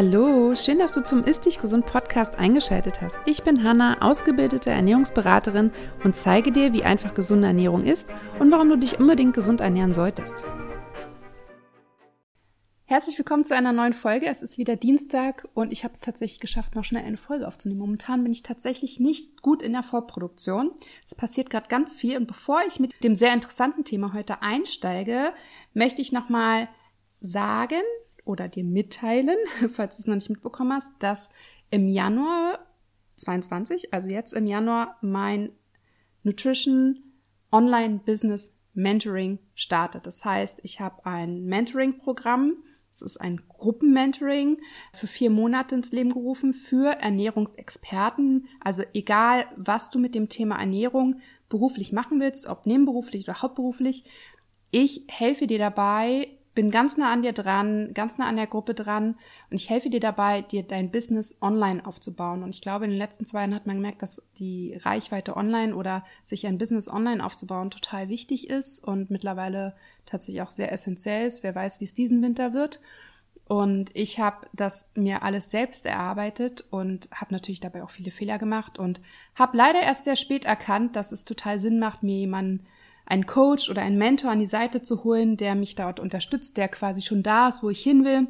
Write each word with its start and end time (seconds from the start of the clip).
Hallo, 0.00 0.54
schön, 0.54 0.78
dass 0.78 0.92
du 0.92 1.02
zum 1.02 1.24
Ist 1.24 1.44
Dich 1.44 1.60
Gesund 1.60 1.84
Podcast 1.84 2.36
eingeschaltet 2.36 3.00
hast. 3.00 3.16
Ich 3.26 3.42
bin 3.42 3.64
Hanna, 3.64 4.00
ausgebildete 4.00 4.70
Ernährungsberaterin 4.70 5.72
und 6.04 6.14
zeige 6.14 6.52
dir, 6.52 6.72
wie 6.72 6.84
einfach 6.84 7.14
gesunde 7.14 7.48
Ernährung 7.48 7.82
ist 7.82 8.06
und 8.38 8.52
warum 8.52 8.68
du 8.68 8.76
dich 8.78 9.00
unbedingt 9.00 9.34
gesund 9.34 9.60
ernähren 9.60 9.94
solltest. 9.94 10.44
Herzlich 12.84 13.18
willkommen 13.18 13.44
zu 13.44 13.56
einer 13.56 13.72
neuen 13.72 13.92
Folge. 13.92 14.26
Es 14.26 14.40
ist 14.40 14.56
wieder 14.56 14.76
Dienstag 14.76 15.48
und 15.54 15.72
ich 15.72 15.82
habe 15.82 15.94
es 15.94 16.00
tatsächlich 16.00 16.38
geschafft, 16.38 16.76
noch 16.76 16.84
schnell 16.84 17.02
eine 17.02 17.16
Folge 17.16 17.48
aufzunehmen. 17.48 17.80
Momentan 17.80 18.22
bin 18.22 18.30
ich 18.30 18.44
tatsächlich 18.44 19.00
nicht 19.00 19.42
gut 19.42 19.64
in 19.64 19.72
der 19.72 19.82
Vorproduktion. 19.82 20.70
Es 21.04 21.16
passiert 21.16 21.50
gerade 21.50 21.66
ganz 21.66 21.98
viel 21.98 22.16
und 22.16 22.28
bevor 22.28 22.60
ich 22.68 22.78
mit 22.78 23.02
dem 23.02 23.16
sehr 23.16 23.34
interessanten 23.34 23.82
Thema 23.82 24.12
heute 24.12 24.42
einsteige, 24.42 25.32
möchte 25.74 26.02
ich 26.02 26.12
nochmal 26.12 26.68
sagen 27.20 27.82
oder 28.28 28.48
dir 28.48 28.64
mitteilen, 28.64 29.36
falls 29.72 29.96
du 29.96 30.02
es 30.02 30.06
noch 30.06 30.14
nicht 30.14 30.30
mitbekommen 30.30 30.72
hast, 30.72 30.92
dass 31.00 31.30
im 31.70 31.88
Januar 31.88 32.60
22, 33.16 33.92
also 33.92 34.08
jetzt 34.08 34.32
im 34.32 34.46
Januar, 34.46 34.96
mein 35.00 35.50
Nutrition 36.22 37.02
Online 37.50 38.00
Business 38.04 38.54
Mentoring 38.74 39.38
startet. 39.54 40.06
Das 40.06 40.24
heißt, 40.24 40.60
ich 40.62 40.80
habe 40.80 41.04
ein 41.04 41.44
Mentoring-Programm, 41.46 42.58
es 42.90 43.02
ist 43.02 43.20
ein 43.20 43.40
Gruppenmentoring 43.48 44.58
für 44.92 45.06
vier 45.06 45.30
Monate 45.30 45.74
ins 45.74 45.92
Leben 45.92 46.12
gerufen 46.12 46.54
für 46.54 46.92
Ernährungsexperten. 47.00 48.48
Also 48.60 48.82
egal, 48.94 49.46
was 49.56 49.90
du 49.90 49.98
mit 49.98 50.14
dem 50.14 50.28
Thema 50.28 50.58
Ernährung 50.58 51.20
beruflich 51.48 51.92
machen 51.92 52.20
willst, 52.20 52.46
ob 52.46 52.66
nebenberuflich 52.66 53.24
oder 53.24 53.42
hauptberuflich, 53.42 54.04
ich 54.70 55.04
helfe 55.08 55.46
dir 55.46 55.58
dabei, 55.58 56.37
bin 56.58 56.72
ganz 56.72 56.96
nah 56.96 57.12
an 57.12 57.22
dir 57.22 57.32
dran, 57.32 57.94
ganz 57.94 58.18
nah 58.18 58.26
an 58.26 58.34
der 58.34 58.48
Gruppe 58.48 58.74
dran 58.74 59.14
und 59.48 59.54
ich 59.56 59.70
helfe 59.70 59.90
dir 59.90 60.00
dabei, 60.00 60.42
dir 60.42 60.64
dein 60.64 60.90
Business 60.90 61.38
online 61.40 61.86
aufzubauen. 61.86 62.42
Und 62.42 62.52
ich 62.52 62.60
glaube, 62.60 62.84
in 62.84 62.90
den 62.90 62.98
letzten 62.98 63.26
zwei 63.26 63.42
Jahren 63.42 63.54
hat 63.54 63.68
man 63.68 63.76
gemerkt, 63.76 64.02
dass 64.02 64.28
die 64.40 64.76
Reichweite 64.82 65.36
online 65.36 65.76
oder 65.76 66.04
sich 66.24 66.48
ein 66.48 66.58
Business 66.58 66.88
online 66.88 67.24
aufzubauen 67.24 67.70
total 67.70 68.08
wichtig 68.08 68.50
ist 68.50 68.82
und 68.82 69.08
mittlerweile 69.08 69.76
tatsächlich 70.04 70.42
auch 70.42 70.50
sehr 70.50 70.72
essentiell 70.72 71.28
ist. 71.28 71.44
Wer 71.44 71.54
weiß, 71.54 71.78
wie 71.78 71.84
es 71.84 71.94
diesen 71.94 72.22
Winter 72.22 72.52
wird. 72.52 72.80
Und 73.46 73.92
ich 73.94 74.18
habe 74.18 74.48
das 74.52 74.90
mir 74.96 75.22
alles 75.22 75.52
selbst 75.52 75.86
erarbeitet 75.86 76.64
und 76.70 77.08
habe 77.14 77.32
natürlich 77.34 77.60
dabei 77.60 77.84
auch 77.84 77.90
viele 77.90 78.10
Fehler 78.10 78.40
gemacht 78.40 78.80
und 78.80 79.00
habe 79.36 79.56
leider 79.56 79.80
erst 79.80 80.02
sehr 80.02 80.16
spät 80.16 80.44
erkannt, 80.44 80.96
dass 80.96 81.12
es 81.12 81.24
total 81.24 81.60
Sinn 81.60 81.78
macht, 81.78 82.02
mir 82.02 82.16
jemanden 82.16 82.66
einen 83.08 83.26
Coach 83.26 83.70
oder 83.70 83.82
einen 83.82 83.96
Mentor 83.96 84.30
an 84.30 84.38
die 84.38 84.46
Seite 84.46 84.82
zu 84.82 85.02
holen, 85.02 85.38
der 85.38 85.54
mich 85.54 85.74
dort 85.74 85.98
unterstützt, 85.98 86.58
der 86.58 86.68
quasi 86.68 87.00
schon 87.00 87.22
da 87.22 87.48
ist, 87.48 87.62
wo 87.62 87.70
ich 87.70 87.82
hin 87.82 88.04
will, 88.04 88.26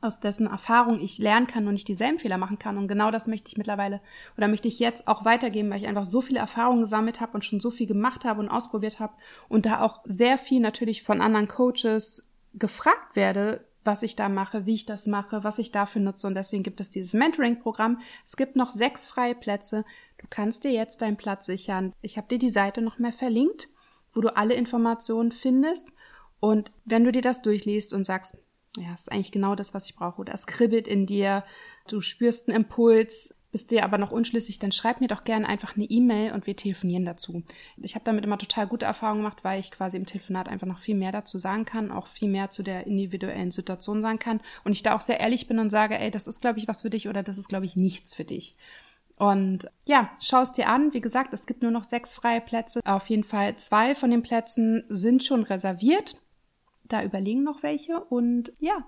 aus 0.00 0.18
dessen 0.18 0.48
Erfahrung 0.48 0.98
ich 0.98 1.18
lernen 1.18 1.46
kann 1.46 1.66
und 1.68 1.74
nicht 1.74 1.86
dieselben 1.86 2.18
Fehler 2.18 2.36
machen 2.36 2.58
kann. 2.58 2.76
Und 2.76 2.88
genau 2.88 3.12
das 3.12 3.28
möchte 3.28 3.48
ich 3.48 3.56
mittlerweile 3.56 4.00
oder 4.36 4.48
möchte 4.48 4.66
ich 4.66 4.80
jetzt 4.80 5.06
auch 5.06 5.24
weitergeben, 5.24 5.70
weil 5.70 5.78
ich 5.78 5.86
einfach 5.86 6.04
so 6.04 6.20
viele 6.20 6.40
Erfahrungen 6.40 6.80
gesammelt 6.80 7.20
habe 7.20 7.34
und 7.34 7.44
schon 7.44 7.60
so 7.60 7.70
viel 7.70 7.86
gemacht 7.86 8.24
habe 8.24 8.40
und 8.40 8.48
ausprobiert 8.48 8.98
habe 8.98 9.12
und 9.48 9.64
da 9.64 9.80
auch 9.80 10.00
sehr 10.04 10.38
viel 10.38 10.60
natürlich 10.60 11.04
von 11.04 11.20
anderen 11.20 11.46
Coaches 11.46 12.28
gefragt 12.54 13.14
werde, 13.14 13.64
was 13.84 14.02
ich 14.02 14.16
da 14.16 14.28
mache, 14.28 14.66
wie 14.66 14.74
ich 14.74 14.86
das 14.86 15.06
mache, 15.06 15.44
was 15.44 15.60
ich 15.60 15.70
dafür 15.70 16.02
nutze. 16.02 16.26
Und 16.26 16.34
deswegen 16.34 16.64
gibt 16.64 16.80
es 16.80 16.90
dieses 16.90 17.12
Mentoring-Programm. 17.12 18.00
Es 18.26 18.36
gibt 18.36 18.56
noch 18.56 18.72
sechs 18.72 19.06
freie 19.06 19.36
Plätze. 19.36 19.84
Du 20.18 20.26
kannst 20.28 20.64
dir 20.64 20.72
jetzt 20.72 21.00
deinen 21.00 21.16
Platz 21.16 21.46
sichern. 21.46 21.92
Ich 22.02 22.16
habe 22.16 22.26
dir 22.26 22.38
die 22.38 22.50
Seite 22.50 22.82
noch 22.82 22.98
mehr 22.98 23.12
verlinkt 23.12 23.68
wo 24.14 24.20
du 24.20 24.36
alle 24.36 24.54
Informationen 24.54 25.32
findest. 25.32 25.88
Und 26.40 26.72
wenn 26.84 27.04
du 27.04 27.12
dir 27.12 27.22
das 27.22 27.42
durchliest 27.42 27.92
und 27.92 28.04
sagst, 28.04 28.38
ja, 28.76 28.90
das 28.92 29.02
ist 29.02 29.12
eigentlich 29.12 29.32
genau 29.32 29.54
das, 29.54 29.74
was 29.74 29.86
ich 29.86 29.96
brauche, 29.96 30.20
oder 30.20 30.32
es 30.32 30.46
kribbelt 30.46 30.86
in 30.86 31.06
dir, 31.06 31.44
du 31.88 32.00
spürst 32.00 32.48
einen 32.48 32.64
Impuls, 32.64 33.34
bist 33.52 33.70
dir 33.70 33.84
aber 33.84 33.98
noch 33.98 34.12
unschlüssig, 34.12 34.58
dann 34.58 34.72
schreib 34.72 35.00
mir 35.00 35.08
doch 35.08 35.24
gerne 35.24 35.48
einfach 35.48 35.76
eine 35.76 35.84
E-Mail 35.84 36.32
und 36.32 36.46
wir 36.46 36.54
telefonieren 36.56 37.04
dazu. 37.04 37.42
Ich 37.78 37.94
habe 37.94 38.04
damit 38.04 38.24
immer 38.24 38.38
total 38.38 38.68
gute 38.68 38.86
Erfahrungen 38.86 39.22
gemacht, 39.22 39.42
weil 39.42 39.58
ich 39.58 39.70
quasi 39.70 39.96
im 39.96 40.06
Telefonat 40.06 40.48
einfach 40.48 40.68
noch 40.68 40.78
viel 40.78 40.94
mehr 40.94 41.12
dazu 41.12 41.38
sagen 41.38 41.64
kann, 41.64 41.90
auch 41.90 42.06
viel 42.06 42.28
mehr 42.28 42.50
zu 42.50 42.62
der 42.62 42.86
individuellen 42.86 43.50
Situation 43.50 44.02
sagen 44.02 44.18
kann 44.18 44.40
und 44.64 44.72
ich 44.72 44.82
da 44.82 44.94
auch 44.94 45.00
sehr 45.00 45.20
ehrlich 45.20 45.48
bin 45.48 45.58
und 45.58 45.70
sage, 45.70 45.98
ey, 45.98 46.10
das 46.10 46.26
ist, 46.26 46.40
glaube 46.40 46.58
ich, 46.60 46.68
was 46.68 46.82
für 46.82 46.90
dich 46.90 47.08
oder 47.08 47.22
das 47.22 47.38
ist, 47.38 47.48
glaube 47.48 47.66
ich, 47.66 47.74
nichts 47.74 48.14
für 48.14 48.24
dich. 48.24 48.56
Und 49.20 49.70
ja, 49.84 50.10
schau 50.18 50.40
es 50.40 50.54
dir 50.54 50.70
an. 50.70 50.94
Wie 50.94 51.02
gesagt, 51.02 51.34
es 51.34 51.44
gibt 51.44 51.60
nur 51.60 51.70
noch 51.70 51.84
sechs 51.84 52.14
freie 52.14 52.40
Plätze. 52.40 52.80
Auf 52.86 53.10
jeden 53.10 53.22
Fall 53.22 53.54
zwei 53.56 53.94
von 53.94 54.10
den 54.10 54.22
Plätzen 54.22 54.84
sind 54.88 55.22
schon 55.22 55.42
reserviert. 55.42 56.16
Da 56.84 57.04
überlegen 57.04 57.42
noch 57.42 57.62
welche. 57.62 58.00
Und 58.00 58.50
ja, 58.60 58.82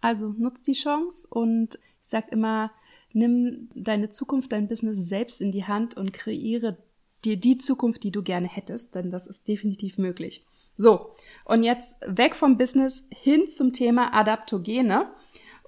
also 0.00 0.34
nutz 0.36 0.62
die 0.62 0.72
Chance 0.72 1.28
und 1.30 1.76
ich 2.02 2.08
sag 2.08 2.32
immer, 2.32 2.72
nimm 3.12 3.68
deine 3.72 4.08
Zukunft, 4.08 4.50
dein 4.50 4.66
Business 4.66 5.06
selbst 5.06 5.40
in 5.40 5.52
die 5.52 5.64
Hand 5.64 5.96
und 5.96 6.12
kreiere 6.12 6.76
dir 7.24 7.36
die 7.36 7.56
Zukunft, 7.56 8.02
die 8.02 8.10
du 8.10 8.24
gerne 8.24 8.48
hättest, 8.48 8.96
denn 8.96 9.12
das 9.12 9.28
ist 9.28 9.46
definitiv 9.46 9.96
möglich. 9.96 10.44
So, 10.74 11.14
und 11.44 11.62
jetzt 11.62 11.98
weg 12.04 12.34
vom 12.34 12.58
Business 12.58 13.06
hin 13.10 13.46
zum 13.46 13.72
Thema 13.72 14.12
Adaptogene. 14.12 15.12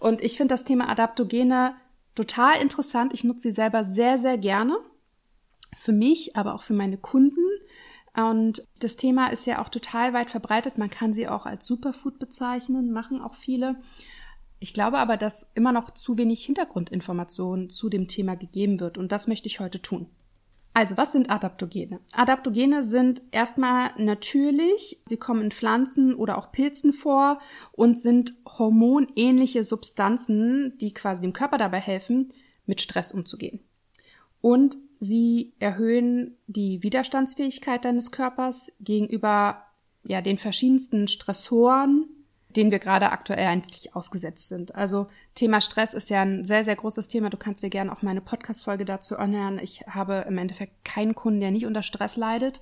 Und 0.00 0.20
ich 0.20 0.36
finde 0.36 0.54
das 0.54 0.64
Thema 0.64 0.88
Adaptogene 0.88 1.76
total 2.14 2.60
interessant. 2.60 3.12
Ich 3.14 3.24
nutze 3.24 3.42
sie 3.42 3.52
selber 3.52 3.84
sehr, 3.84 4.18
sehr 4.18 4.38
gerne. 4.38 4.78
Für 5.76 5.92
mich, 5.92 6.36
aber 6.36 6.54
auch 6.54 6.62
für 6.62 6.74
meine 6.74 6.98
Kunden. 6.98 7.44
Und 8.14 8.66
das 8.80 8.96
Thema 8.96 9.28
ist 9.28 9.46
ja 9.46 9.62
auch 9.62 9.68
total 9.68 10.12
weit 10.12 10.30
verbreitet. 10.30 10.78
Man 10.78 10.90
kann 10.90 11.12
sie 11.12 11.28
auch 11.28 11.46
als 11.46 11.66
Superfood 11.66 12.18
bezeichnen, 12.18 12.92
machen 12.92 13.20
auch 13.20 13.34
viele. 13.34 13.76
Ich 14.58 14.74
glaube 14.74 14.98
aber, 14.98 15.16
dass 15.16 15.50
immer 15.54 15.72
noch 15.72 15.92
zu 15.92 16.18
wenig 16.18 16.44
Hintergrundinformation 16.44 17.70
zu 17.70 17.88
dem 17.88 18.08
Thema 18.08 18.34
gegeben 18.36 18.80
wird. 18.80 18.98
Und 18.98 19.12
das 19.12 19.26
möchte 19.26 19.46
ich 19.46 19.60
heute 19.60 19.80
tun. 19.80 20.06
Also, 20.72 20.96
was 20.96 21.12
sind 21.12 21.30
Adaptogene? 21.30 22.00
Adaptogene 22.12 22.84
sind 22.84 23.22
erstmal 23.32 23.90
natürlich, 23.96 25.00
sie 25.04 25.16
kommen 25.16 25.42
in 25.42 25.50
Pflanzen 25.50 26.14
oder 26.14 26.38
auch 26.38 26.52
Pilzen 26.52 26.92
vor 26.92 27.40
und 27.72 27.98
sind 27.98 28.34
hormonähnliche 28.46 29.64
Substanzen, 29.64 30.78
die 30.78 30.94
quasi 30.94 31.22
dem 31.22 31.32
Körper 31.32 31.58
dabei 31.58 31.80
helfen, 31.80 32.32
mit 32.66 32.80
Stress 32.80 33.10
umzugehen. 33.10 33.60
Und 34.40 34.76
sie 35.00 35.54
erhöhen 35.58 36.36
die 36.46 36.82
Widerstandsfähigkeit 36.82 37.84
deines 37.84 38.12
Körpers 38.12 38.70
gegenüber 38.80 39.64
ja, 40.04 40.22
den 40.22 40.38
verschiedensten 40.38 41.08
Stressoren, 41.08 42.06
denen 42.56 42.70
wir 42.70 42.78
gerade 42.78 43.10
aktuell 43.10 43.46
eigentlich 43.46 43.94
ausgesetzt 43.94 44.48
sind. 44.48 44.74
Also 44.74 45.06
Thema 45.34 45.60
Stress 45.60 45.94
ist 45.94 46.10
ja 46.10 46.22
ein 46.22 46.44
sehr, 46.44 46.64
sehr 46.64 46.76
großes 46.76 47.08
Thema. 47.08 47.30
Du 47.30 47.36
kannst 47.36 47.62
dir 47.62 47.70
gerne 47.70 47.92
auch 47.92 48.02
meine 48.02 48.20
Podcast-Folge 48.20 48.84
dazu 48.84 49.16
anhören. 49.16 49.58
Ich 49.62 49.82
habe 49.88 50.24
im 50.28 50.38
Endeffekt 50.38 50.84
keinen 50.84 51.14
Kunden, 51.14 51.40
der 51.40 51.50
nicht 51.50 51.66
unter 51.66 51.82
Stress 51.82 52.16
leidet. 52.16 52.60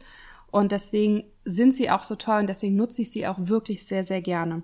Und 0.50 0.72
deswegen 0.72 1.24
sind 1.44 1.72
sie 1.72 1.90
auch 1.90 2.02
so 2.02 2.16
toll 2.16 2.40
und 2.40 2.46
deswegen 2.46 2.76
nutze 2.76 3.02
ich 3.02 3.10
sie 3.10 3.26
auch 3.26 3.36
wirklich 3.38 3.86
sehr, 3.86 4.04
sehr 4.04 4.22
gerne. 4.22 4.62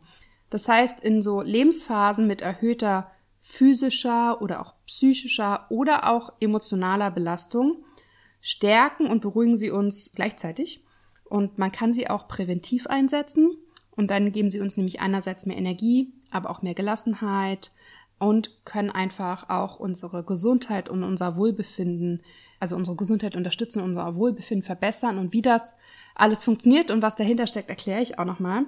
Das 0.50 0.68
heißt, 0.68 1.00
in 1.00 1.20
so 1.20 1.42
Lebensphasen 1.42 2.26
mit 2.26 2.40
erhöhter 2.40 3.10
physischer 3.40 4.40
oder 4.40 4.60
auch 4.62 4.74
psychischer 4.86 5.66
oder 5.70 6.10
auch 6.10 6.32
emotionaler 6.40 7.10
Belastung 7.10 7.84
stärken 8.40 9.06
und 9.06 9.20
beruhigen 9.20 9.56
sie 9.56 9.70
uns 9.70 10.12
gleichzeitig. 10.14 10.84
Und 11.24 11.58
man 11.58 11.72
kann 11.72 11.92
sie 11.92 12.08
auch 12.08 12.28
präventiv 12.28 12.86
einsetzen. 12.86 13.56
Und 13.97 14.10
dann 14.10 14.32
geben 14.32 14.50
sie 14.50 14.60
uns 14.60 14.77
nämlich 14.77 15.00
einerseits 15.00 15.47
mehr 15.47 15.56
Energie, 15.56 16.12
aber 16.31 16.50
auch 16.50 16.62
mehr 16.62 16.75
Gelassenheit 16.75 17.72
und 18.19 18.65
können 18.65 18.91
einfach 18.91 19.49
auch 19.49 19.78
unsere 19.78 20.25
Gesundheit 20.25 20.88
und 20.88 21.03
unser 21.03 21.37
Wohlbefinden, 21.37 22.22
also 22.60 22.76
unsere 22.76 22.96
Gesundheit 22.96 23.37
unterstützen, 23.37 23.82
unser 23.82 24.17
Wohlbefinden 24.17 24.64
verbessern. 24.64 25.19
Und 25.19 25.32
wie 25.32 25.43
das 25.43 25.75
alles 26.14 26.44
funktioniert 26.44 26.91
und 26.91 27.02
was 27.02 27.17
dahinter 27.17 27.46
steckt, 27.46 27.69
erkläre 27.69 28.02
ich 28.02 28.19
auch 28.19 28.25
nochmal. 28.25 28.67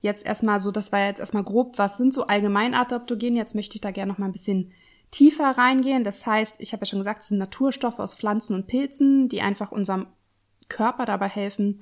Jetzt 0.00 0.26
erstmal 0.26 0.60
so, 0.60 0.70
das 0.70 0.92
war 0.92 1.06
jetzt 1.06 1.20
erstmal 1.20 1.44
grob, 1.44 1.78
was 1.78 1.96
sind 1.96 2.12
so 2.12 2.26
Allgemeinadaptogene? 2.26 3.38
Jetzt 3.38 3.54
möchte 3.54 3.76
ich 3.76 3.80
da 3.80 3.90
gerne 3.90 4.12
nochmal 4.12 4.28
ein 4.28 4.34
bisschen 4.34 4.72
tiefer 5.10 5.50
reingehen. 5.50 6.04
Das 6.04 6.26
heißt, 6.26 6.56
ich 6.58 6.72
habe 6.72 6.82
ja 6.82 6.86
schon 6.86 6.98
gesagt, 6.98 7.22
es 7.22 7.28
sind 7.28 7.38
Naturstoffe 7.38 7.98
aus 7.98 8.14
Pflanzen 8.14 8.54
und 8.54 8.66
Pilzen, 8.66 9.28
die 9.28 9.40
einfach 9.40 9.72
unserem 9.72 10.06
Körper 10.68 11.06
dabei 11.06 11.28
helfen, 11.28 11.80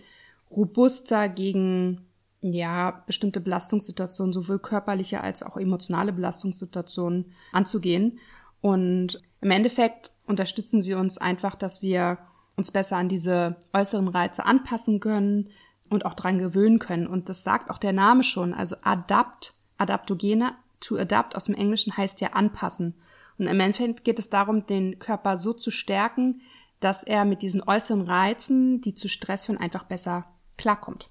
robuster 0.50 1.29
gegen 1.29 2.06
ja, 2.43 3.03
bestimmte 3.06 3.41
Belastungssituationen, 3.41 4.33
sowohl 4.33 4.59
körperliche 4.59 5.23
als 5.23 5.43
auch 5.43 5.56
emotionale 5.56 6.12
Belastungssituationen 6.12 7.33
anzugehen. 7.53 8.19
Und 8.61 9.23
im 9.41 9.50
Endeffekt 9.50 10.12
unterstützen 10.27 10.83
sie 10.83 10.94
uns 10.94 11.19
einfach, 11.19 11.55
dass 11.55 11.83
wir 11.83 12.19
uns 12.56 12.71
besser 12.71 12.97
an 12.97 13.09
diese 13.09 13.56
äußeren 13.73 14.09
Reize 14.09 14.44
anpassen 14.44 15.00
können 15.00 15.50
und 15.89 16.05
auch 16.05 16.15
dran 16.15 16.39
gewöhnen 16.39 16.81
können. 16.81 17.06
Und 17.06 17.29
das 17.29 17.44
sagt 17.44 17.71
auch 17.71 17.79
der 17.79 17.93
Name 17.93 18.25
schon. 18.25 18.55
Also 18.55 18.77
adapt, 18.83 19.55
adaptogene, 19.79 20.53
to 20.81 20.97
adapt 20.97 21.37
aus 21.37 21.45
dem 21.45 21.55
Englischen 21.55 21.97
heißt 21.97 22.21
ja 22.21 22.31
anpassen. 22.33 22.95
Und 23.38 23.47
im 23.47 23.61
Endeffekt 23.61 24.05
geht 24.05 24.19
es 24.19 24.31
darum, 24.31 24.67
den 24.67 24.99
Körper 24.99 25.38
so 25.38 25.53
zu 25.53 25.71
stärken, 25.71 26.41
dass 26.81 27.05
er 27.05 27.25
mit 27.25 27.43
diesen 27.43 27.62
äußeren 27.62 28.03
Reizen, 28.03 28.81
die 28.81 28.95
zu 28.95 29.09
Stress 29.09 29.47
führen, 29.47 29.59
einfach 29.59 29.85
besser 29.85 30.27
klarkommt. 30.56 31.09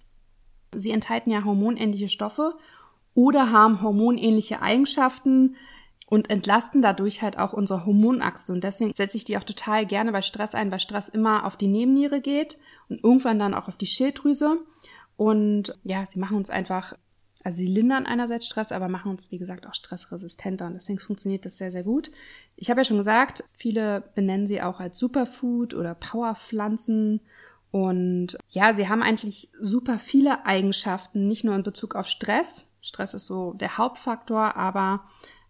Sie 0.76 0.92
enthalten 0.92 1.32
ja 1.32 1.44
hormonähnliche 1.44 2.10
Stoffe 2.10 2.56
oder 3.14 3.52
haben 3.52 3.82
hormonähnliche 3.82 4.62
Eigenschaften 4.62 5.56
und 6.12 6.30
entlasten 6.30 6.82
dadurch 6.82 7.22
halt 7.22 7.40
auch 7.40 7.54
unsere 7.54 7.86
Hormonachse. 7.86 8.52
Und 8.52 8.66
deswegen 8.66 8.92
setze 8.94 9.16
ich 9.16 9.24
die 9.24 9.38
auch 9.38 9.46
total 9.46 9.86
gerne 9.86 10.12
bei 10.12 10.22
Stress 10.22 10.56
ein, 10.56 10.70
weil 10.70 10.82
Stress 10.82 11.08
immer 11.08 11.46
auf 11.46 11.56
die 11.56 11.68
Nebenniere 11.70 12.20
geht 12.20 12.58
und 12.90 13.02
irgendwann 13.02 13.40
dann 13.40 13.54
auch 13.54 13.70
auf 13.70 13.78
die 13.78 13.88
Schilddrüse. 13.88 14.58
Und 15.16 15.78
ja, 15.84 16.06
sie 16.06 16.20
machen 16.20 16.36
uns 16.36 16.50
einfach, 16.50 16.98
also 17.46 17.58
sie 17.58 17.68
lindern 17.68 18.06
einerseits 18.06 18.46
Stress, 18.46 18.74
aber 18.74 18.90
machen 18.90 19.10
uns, 19.10 19.32
wie 19.32 19.38
gesagt, 19.38 19.66
auch 19.66 19.74
stressresistenter. 19.74 20.68
Und 20.68 20.74
deswegen 20.74 21.00
funktioniert 21.00 21.46
das 21.46 21.58
sehr, 21.58 21.72
sehr 21.72 21.84
gut. 21.84 22.12
Ich 22.58 22.70
habe 22.70 22.82
ja 22.82 22.86
schon 22.86 22.98
gesagt, 22.98 23.46
viele 23.58 24.04
benennen 24.14 24.48
sie 24.48 24.62
auch 24.62 24.82
als 24.82 25.00
Superfood 25.00 25.74
oder 25.74 25.96
Powerpflanzen. 25.96 27.22
Und 27.72 28.38
ja, 28.50 28.74
sie 28.74 28.90
haben 28.90 29.02
eigentlich 29.02 29.50
super 29.60 29.98
viele 29.98 30.46
Eigenschaften, 30.46 31.28
nicht 31.28 31.44
nur 31.44 31.56
in 31.56 31.64
Bezug 31.64 31.96
auf 31.96 32.08
Stress. 32.08 32.68
Stress 32.82 33.14
ist 33.14 33.28
so 33.28 33.54
der 33.54 33.78
Hauptfaktor, 33.78 34.58
aber 34.58 35.06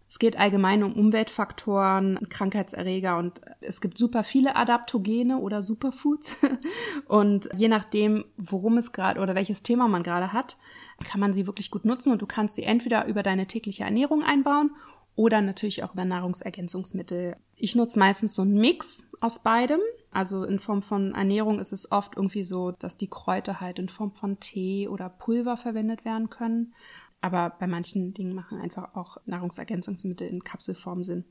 es 0.08 0.18
geht 0.18 0.38
allgemein 0.38 0.84
um 0.84 0.92
Umweltfaktoren, 0.92 2.18
Krankheitserreger 2.28 3.16
und 3.16 3.40
es 3.62 3.80
gibt 3.80 3.96
super 3.96 4.24
viele 4.24 4.56
Adaptogene 4.56 5.38
oder 5.38 5.62
Superfoods. 5.62 6.36
Und 7.06 7.48
je 7.56 7.68
nachdem, 7.68 8.26
worum 8.36 8.76
es 8.76 8.92
gerade 8.92 9.20
oder 9.20 9.34
welches 9.34 9.62
Thema 9.62 9.88
man 9.88 10.02
gerade 10.02 10.34
hat, 10.34 10.58
kann 11.02 11.18
man 11.18 11.32
sie 11.32 11.46
wirklich 11.46 11.70
gut 11.70 11.86
nutzen 11.86 12.12
und 12.12 12.20
du 12.20 12.26
kannst 12.26 12.56
sie 12.56 12.62
entweder 12.62 13.06
über 13.06 13.22
deine 13.22 13.46
tägliche 13.46 13.84
Ernährung 13.84 14.22
einbauen 14.22 14.72
oder 15.14 15.40
natürlich 15.40 15.84
auch 15.84 15.92
über 15.92 16.04
Nahrungsergänzungsmittel. 16.04 17.36
Ich 17.56 17.74
nutze 17.74 17.98
meistens 17.98 18.34
so 18.34 18.42
einen 18.42 18.54
Mix 18.54 19.10
aus 19.20 19.42
beidem. 19.42 19.80
Also 20.10 20.44
in 20.44 20.58
Form 20.58 20.82
von 20.82 21.14
Ernährung 21.14 21.58
ist 21.58 21.72
es 21.72 21.90
oft 21.90 22.16
irgendwie 22.16 22.44
so, 22.44 22.72
dass 22.72 22.96
die 22.96 23.08
Kräuter 23.08 23.60
halt 23.60 23.78
in 23.78 23.88
Form 23.88 24.12
von 24.12 24.40
Tee 24.40 24.88
oder 24.88 25.08
Pulver 25.08 25.56
verwendet 25.56 26.04
werden 26.04 26.30
können. 26.30 26.74
Aber 27.20 27.50
bei 27.50 27.66
manchen 27.66 28.14
Dingen 28.14 28.34
machen 28.34 28.58
einfach 28.58 28.94
auch 28.94 29.18
Nahrungsergänzungsmittel 29.26 30.26
in 30.26 30.44
Kapselform 30.44 31.04
Sinn. 31.04 31.24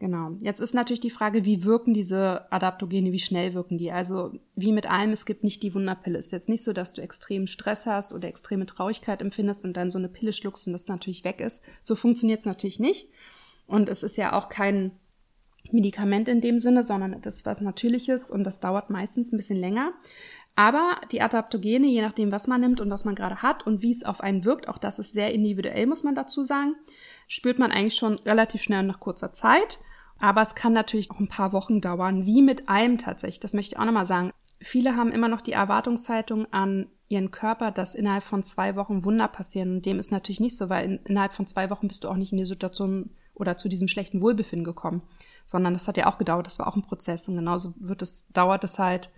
Genau. 0.00 0.36
Jetzt 0.40 0.60
ist 0.60 0.74
natürlich 0.74 1.00
die 1.00 1.10
Frage, 1.10 1.44
wie 1.44 1.64
wirken 1.64 1.92
diese 1.92 2.52
Adaptogene, 2.52 3.10
wie 3.10 3.18
schnell 3.18 3.52
wirken 3.54 3.78
die? 3.78 3.90
Also 3.90 4.32
wie 4.54 4.70
mit 4.70 4.88
allem, 4.88 5.10
es 5.10 5.26
gibt 5.26 5.42
nicht 5.42 5.62
die 5.64 5.74
Wunderpille. 5.74 6.18
Es 6.18 6.26
ist 6.26 6.32
jetzt 6.32 6.48
nicht 6.48 6.62
so, 6.62 6.72
dass 6.72 6.92
du 6.92 7.02
extremen 7.02 7.48
Stress 7.48 7.84
hast 7.84 8.12
oder 8.12 8.28
extreme 8.28 8.66
Traurigkeit 8.66 9.20
empfindest 9.20 9.64
und 9.64 9.76
dann 9.76 9.90
so 9.90 9.98
eine 9.98 10.08
Pille 10.08 10.32
schluckst 10.32 10.68
und 10.68 10.72
das 10.72 10.86
natürlich 10.86 11.24
weg 11.24 11.40
ist. 11.40 11.62
So 11.82 11.96
funktioniert 11.96 12.40
es 12.40 12.46
natürlich 12.46 12.78
nicht. 12.78 13.08
Und 13.66 13.88
es 13.88 14.04
ist 14.04 14.16
ja 14.16 14.34
auch 14.34 14.48
kein 14.48 14.92
Medikament 15.72 16.28
in 16.28 16.40
dem 16.40 16.60
Sinne, 16.60 16.84
sondern 16.84 17.20
das 17.22 17.36
ist 17.36 17.46
was 17.46 17.60
Natürliches 17.60 18.30
und 18.30 18.44
das 18.44 18.60
dauert 18.60 18.90
meistens 18.90 19.32
ein 19.32 19.36
bisschen 19.36 19.58
länger. 19.58 19.92
Aber 20.54 21.00
die 21.10 21.22
Adaptogene, 21.22 21.86
je 21.86 22.02
nachdem, 22.02 22.30
was 22.30 22.46
man 22.46 22.60
nimmt 22.60 22.80
und 22.80 22.90
was 22.90 23.04
man 23.04 23.16
gerade 23.16 23.42
hat 23.42 23.66
und 23.66 23.82
wie 23.82 23.90
es 23.90 24.04
auf 24.04 24.20
einen 24.20 24.44
wirkt, 24.44 24.68
auch 24.68 24.78
das 24.78 24.98
ist 24.98 25.12
sehr 25.12 25.32
individuell, 25.32 25.86
muss 25.86 26.04
man 26.04 26.14
dazu 26.14 26.44
sagen, 26.44 26.76
spürt 27.26 27.58
man 27.58 27.72
eigentlich 27.72 27.96
schon 27.96 28.14
relativ 28.20 28.62
schnell 28.62 28.84
nach 28.84 29.00
kurzer 29.00 29.32
Zeit. 29.32 29.80
Aber 30.18 30.42
es 30.42 30.54
kann 30.54 30.72
natürlich 30.72 31.10
auch 31.10 31.20
ein 31.20 31.28
paar 31.28 31.52
Wochen 31.52 31.80
dauern, 31.80 32.26
wie 32.26 32.42
mit 32.42 32.68
allem 32.68 32.98
tatsächlich. 32.98 33.40
Das 33.40 33.52
möchte 33.52 33.74
ich 33.74 33.78
auch 33.78 33.84
nochmal 33.84 34.06
sagen. 34.06 34.32
Viele 34.60 34.96
haben 34.96 35.12
immer 35.12 35.28
noch 35.28 35.40
die 35.40 35.52
Erwartungshaltung 35.52 36.52
an 36.52 36.88
ihren 37.08 37.30
Körper, 37.30 37.70
dass 37.70 37.94
innerhalb 37.94 38.24
von 38.24 38.42
zwei 38.42 38.74
Wochen 38.76 39.04
Wunder 39.04 39.28
passieren. 39.28 39.76
Und 39.76 39.86
dem 39.86 39.98
ist 39.98 40.10
natürlich 40.10 40.40
nicht 40.40 40.56
so, 40.56 40.68
weil 40.68 40.84
in, 40.84 40.96
innerhalb 41.04 41.32
von 41.32 41.46
zwei 41.46 41.70
Wochen 41.70 41.88
bist 41.88 42.04
du 42.04 42.08
auch 42.08 42.16
nicht 42.16 42.32
in 42.32 42.38
die 42.38 42.44
Situation 42.44 43.10
oder 43.34 43.56
zu 43.56 43.68
diesem 43.68 43.88
schlechten 43.88 44.20
Wohlbefinden 44.20 44.64
gekommen. 44.64 45.02
Sondern 45.46 45.72
das 45.72 45.86
hat 45.86 45.96
ja 45.96 46.06
auch 46.06 46.18
gedauert, 46.18 46.46
das 46.46 46.58
war 46.58 46.66
auch 46.66 46.76
ein 46.76 46.82
Prozess. 46.82 47.28
Und 47.28 47.36
genauso 47.36 47.74
wird 47.78 48.02
es, 48.02 48.26
dauert 48.32 48.64
es 48.64 48.78
halt 48.78 49.10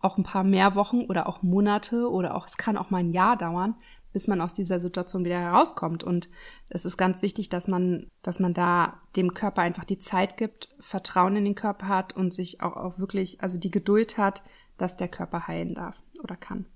auch 0.00 0.16
ein 0.18 0.24
paar 0.24 0.44
mehr 0.44 0.74
Wochen 0.74 1.02
oder 1.02 1.28
auch 1.28 1.42
Monate 1.42 2.10
oder 2.10 2.34
auch, 2.34 2.46
es 2.46 2.56
kann 2.56 2.76
auch 2.76 2.90
mal 2.90 2.98
ein 2.98 3.12
Jahr 3.12 3.36
dauern, 3.36 3.76
bis 4.12 4.28
man 4.28 4.40
aus 4.40 4.54
dieser 4.54 4.80
Situation 4.80 5.24
wieder 5.24 5.38
herauskommt. 5.38 6.04
Und 6.04 6.28
es 6.68 6.84
ist 6.84 6.96
ganz 6.96 7.22
wichtig, 7.22 7.48
dass 7.48 7.68
man, 7.68 8.08
dass 8.22 8.40
man 8.40 8.54
da 8.54 9.00
dem 9.16 9.34
Körper 9.34 9.62
einfach 9.62 9.84
die 9.84 9.98
Zeit 9.98 10.36
gibt, 10.36 10.68
Vertrauen 10.80 11.36
in 11.36 11.44
den 11.44 11.54
Körper 11.54 11.88
hat 11.88 12.16
und 12.16 12.34
sich 12.34 12.60
auch, 12.60 12.76
auch 12.76 12.98
wirklich, 12.98 13.42
also 13.42 13.58
die 13.58 13.70
Geduld 13.70 14.18
hat, 14.18 14.42
dass 14.78 14.96
der 14.96 15.08
Körper 15.08 15.46
heilen 15.46 15.74
darf 15.74 16.02
oder 16.22 16.36
kann. 16.36 16.66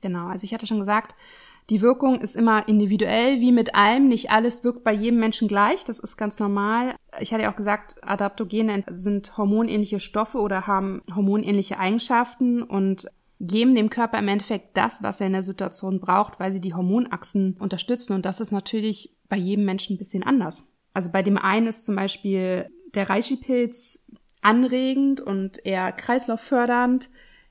Genau. 0.00 0.26
Also 0.26 0.44
ich 0.44 0.54
hatte 0.54 0.66
schon 0.66 0.80
gesagt, 0.80 1.14
die 1.70 1.80
Wirkung 1.80 2.20
ist 2.20 2.36
immer 2.36 2.68
individuell, 2.68 3.40
wie 3.40 3.52
mit 3.52 3.74
allem. 3.74 4.08
Nicht 4.08 4.30
alles 4.30 4.64
wirkt 4.64 4.84
bei 4.84 4.92
jedem 4.92 5.18
Menschen 5.18 5.48
gleich. 5.48 5.82
Das 5.84 5.98
ist 5.98 6.18
ganz 6.18 6.38
normal. 6.38 6.94
Ich 7.20 7.32
hatte 7.32 7.44
ja 7.44 7.50
auch 7.50 7.56
gesagt, 7.56 7.96
Adaptogene 8.02 8.84
sind 8.90 9.38
hormonähnliche 9.38 9.98
Stoffe 9.98 10.38
oder 10.38 10.66
haben 10.66 11.00
hormonähnliche 11.14 11.78
Eigenschaften 11.78 12.62
und 12.62 13.06
geben 13.46 13.74
dem 13.74 13.90
Körper 13.90 14.18
im 14.18 14.28
Endeffekt 14.28 14.76
das, 14.76 15.02
was 15.02 15.20
er 15.20 15.26
in 15.26 15.32
der 15.32 15.42
Situation 15.42 16.00
braucht, 16.00 16.40
weil 16.40 16.52
sie 16.52 16.60
die 16.60 16.74
Hormonachsen 16.74 17.56
unterstützen. 17.58 18.14
Und 18.14 18.24
das 18.24 18.40
ist 18.40 18.52
natürlich 18.52 19.16
bei 19.28 19.36
jedem 19.36 19.64
Menschen 19.64 19.94
ein 19.94 19.98
bisschen 19.98 20.22
anders. 20.22 20.66
Also 20.92 21.10
bei 21.10 21.22
dem 21.22 21.38
einen 21.38 21.66
ist 21.66 21.84
zum 21.84 21.96
Beispiel 21.96 22.70
der 22.94 23.10
Reishi-Pilz 23.10 24.06
anregend 24.42 25.20
und 25.20 25.64
eher 25.64 25.90
kreislauffördernd 25.92 27.10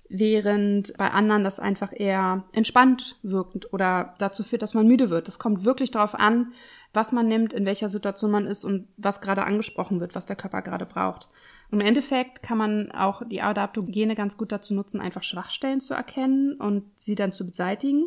während 0.09 0.95
bei 0.97 1.09
anderen 1.09 1.43
das 1.43 1.59
einfach 1.59 1.91
eher 1.91 2.43
entspannt 2.53 3.17
wirkend 3.23 3.73
oder 3.73 4.13
dazu 4.19 4.43
führt, 4.43 4.61
dass 4.61 4.75
man 4.75 4.87
müde 4.87 5.09
wird. 5.09 5.27
Das 5.27 5.39
kommt 5.39 5.65
wirklich 5.65 5.89
darauf 5.89 6.13
an, 6.13 6.53
was 6.93 7.11
man 7.11 7.27
nimmt, 7.27 7.51
in 7.51 7.65
welcher 7.65 7.89
Situation 7.89 8.29
man 8.29 8.45
ist 8.45 8.63
und 8.63 8.87
was 8.97 9.21
gerade 9.21 9.43
angesprochen 9.43 9.99
wird, 9.99 10.13
was 10.13 10.27
der 10.27 10.35
Körper 10.35 10.61
gerade 10.61 10.85
braucht. 10.85 11.29
Und 11.71 11.81
im 11.81 11.87
Endeffekt 11.87 12.43
kann 12.43 12.57
man 12.57 12.91
auch 12.91 13.23
die 13.27 13.41
Adaptogene 13.41 14.15
ganz 14.15 14.37
gut 14.37 14.51
dazu 14.51 14.73
nutzen, 14.73 15.01
einfach 15.01 15.23
Schwachstellen 15.23 15.81
zu 15.81 15.93
erkennen 15.93 16.53
und 16.53 16.83
sie 16.97 17.15
dann 17.15 17.31
zu 17.31 17.45
beseitigen 17.45 18.05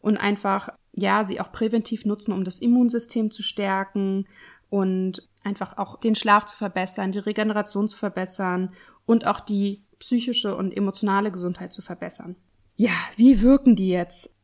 und 0.00 0.18
einfach, 0.18 0.68
ja, 0.92 1.24
sie 1.24 1.40
auch 1.40 1.52
präventiv 1.52 2.04
nutzen, 2.04 2.32
um 2.32 2.44
das 2.44 2.60
Immunsystem 2.60 3.30
zu 3.30 3.42
stärken 3.42 4.26
und 4.70 5.28
einfach 5.44 5.78
auch 5.78 5.96
den 5.96 6.14
Schlaf 6.14 6.46
zu 6.46 6.56
verbessern, 6.56 7.12
die 7.12 7.18
Regeneration 7.18 7.88
zu 7.88 7.96
verbessern 7.96 8.72
und 9.06 9.26
auch 9.26 9.40
die 9.40 9.82
psychische 9.98 10.56
und 10.56 10.76
emotionale 10.76 11.30
Gesundheit 11.30 11.72
zu 11.72 11.82
verbessern. 11.82 12.36
Ja, 12.76 12.92
wie 13.16 13.42
wirken 13.42 13.76
die 13.76 13.88
jetzt? 13.88 14.34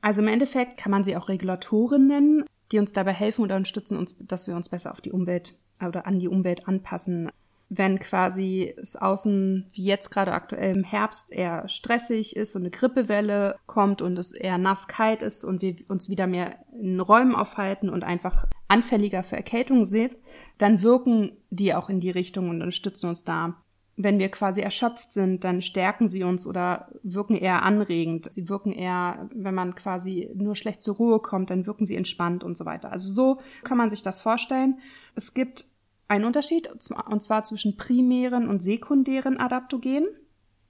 Also 0.00 0.20
im 0.22 0.28
Endeffekt 0.28 0.76
kann 0.76 0.90
man 0.90 1.04
sie 1.04 1.16
auch 1.16 1.28
Regulatoren 1.28 2.06
nennen, 2.06 2.44
die 2.70 2.78
uns 2.78 2.92
dabei 2.92 3.12
helfen 3.12 3.42
oder 3.42 3.56
unterstützen 3.56 3.96
uns, 3.96 4.16
dass 4.18 4.46
wir 4.46 4.54
uns 4.54 4.68
besser 4.68 4.92
auf 4.92 5.00
die 5.00 5.12
Umwelt 5.12 5.58
oder 5.84 6.06
an 6.06 6.18
die 6.18 6.28
Umwelt 6.28 6.68
anpassen. 6.68 7.30
Wenn 7.70 7.98
quasi 7.98 8.74
es 8.78 8.96
außen, 8.96 9.68
wie 9.72 9.84
jetzt 9.84 10.10
gerade 10.10 10.32
aktuell 10.32 10.74
im 10.74 10.84
Herbst, 10.84 11.30
eher 11.30 11.68
stressig 11.68 12.34
ist 12.34 12.56
und 12.56 12.62
eine 12.62 12.70
Grippewelle 12.70 13.56
kommt 13.66 14.00
und 14.00 14.18
es 14.18 14.32
eher 14.32 14.58
nass 14.58 14.88
kalt 14.88 15.22
ist 15.22 15.44
und 15.44 15.60
wir 15.60 15.76
uns 15.88 16.08
wieder 16.08 16.26
mehr 16.26 16.56
in 16.80 16.98
Räumen 16.98 17.34
aufhalten 17.34 17.90
und 17.90 18.04
einfach 18.04 18.46
anfälliger 18.68 19.22
für 19.22 19.36
Erkältung 19.36 19.84
sind, 19.84 20.16
dann 20.56 20.82
wirken 20.82 21.36
die 21.50 21.74
auch 21.74 21.90
in 21.90 22.00
die 22.00 22.10
Richtung 22.10 22.48
und 22.48 22.62
unterstützen 22.62 23.08
uns 23.08 23.24
da 23.24 23.56
wenn 24.00 24.20
wir 24.20 24.30
quasi 24.30 24.60
erschöpft 24.60 25.12
sind, 25.12 25.42
dann 25.42 25.60
stärken 25.60 26.08
sie 26.08 26.22
uns 26.22 26.46
oder 26.46 26.88
wirken 27.02 27.34
eher 27.34 27.64
anregend. 27.64 28.32
Sie 28.32 28.48
wirken 28.48 28.70
eher, 28.70 29.28
wenn 29.34 29.56
man 29.56 29.74
quasi 29.74 30.30
nur 30.34 30.54
schlecht 30.54 30.80
zur 30.80 30.94
Ruhe 30.94 31.18
kommt, 31.18 31.50
dann 31.50 31.66
wirken 31.66 31.84
sie 31.84 31.96
entspannt 31.96 32.44
und 32.44 32.56
so 32.56 32.64
weiter. 32.64 32.92
Also 32.92 33.10
so 33.10 33.40
kann 33.64 33.76
man 33.76 33.90
sich 33.90 34.02
das 34.02 34.20
vorstellen. 34.20 34.78
Es 35.16 35.34
gibt 35.34 35.64
einen 36.08 36.24
Unterschied, 36.24 36.68
und 36.68 37.22
zwar 37.22 37.44
zwischen 37.44 37.76
primären 37.76 38.48
und 38.48 38.62
sekundären 38.62 39.38
Adaptogenen. 39.38 40.08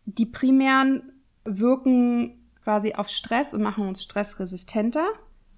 Die 0.04 0.26
primären 0.26 1.12
wirken 1.44 2.50
quasi 2.62 2.94
auf 2.94 3.08
Stress 3.08 3.54
und 3.54 3.62
machen 3.62 3.88
uns 3.88 4.02
stressresistenter. 4.02 5.06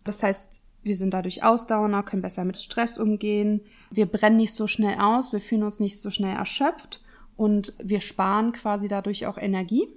Das 0.04 0.22
heißt, 0.22 0.62
wir 0.82 0.96
sind 0.96 1.12
dadurch 1.12 1.42
ausdauernder, 1.42 2.02
können 2.02 2.22
besser 2.22 2.44
mit 2.44 2.56
Stress 2.56 2.98
umgehen. 2.98 3.62
Wir 3.90 4.06
brennen 4.06 4.36
nicht 4.36 4.54
so 4.54 4.66
schnell 4.66 4.98
aus, 4.98 5.32
wir 5.32 5.40
fühlen 5.40 5.62
uns 5.62 5.80
nicht 5.80 6.00
so 6.00 6.10
schnell 6.10 6.36
erschöpft 6.36 7.02
und 7.36 7.74
wir 7.82 8.00
sparen 8.00 8.52
quasi 8.52 8.88
dadurch 8.88 9.26
auch 9.26 9.38
Energie. 9.38 9.88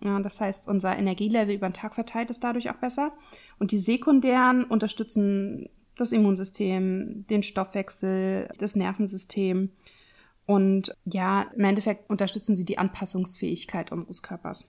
Das 0.00 0.40
heißt, 0.40 0.66
unser 0.68 0.96
Energielevel 0.96 1.54
über 1.54 1.68
den 1.68 1.74
Tag 1.74 1.94
verteilt 1.94 2.30
ist 2.30 2.42
dadurch 2.42 2.70
auch 2.70 2.76
besser. 2.76 3.12
Und 3.58 3.70
die 3.70 3.78
sekundären 3.78 4.64
unterstützen 4.64 5.68
das 6.00 6.12
Immunsystem, 6.12 7.24
den 7.28 7.42
Stoffwechsel, 7.42 8.48
das 8.58 8.76
Nervensystem. 8.76 9.70
Und 10.46 10.96
ja, 11.04 11.46
im 11.54 11.64
Endeffekt 11.64 12.10
unterstützen 12.10 12.56
sie 12.56 12.64
die 12.64 12.78
Anpassungsfähigkeit 12.78 13.92
unseres 13.92 14.22
Körpers. 14.22 14.68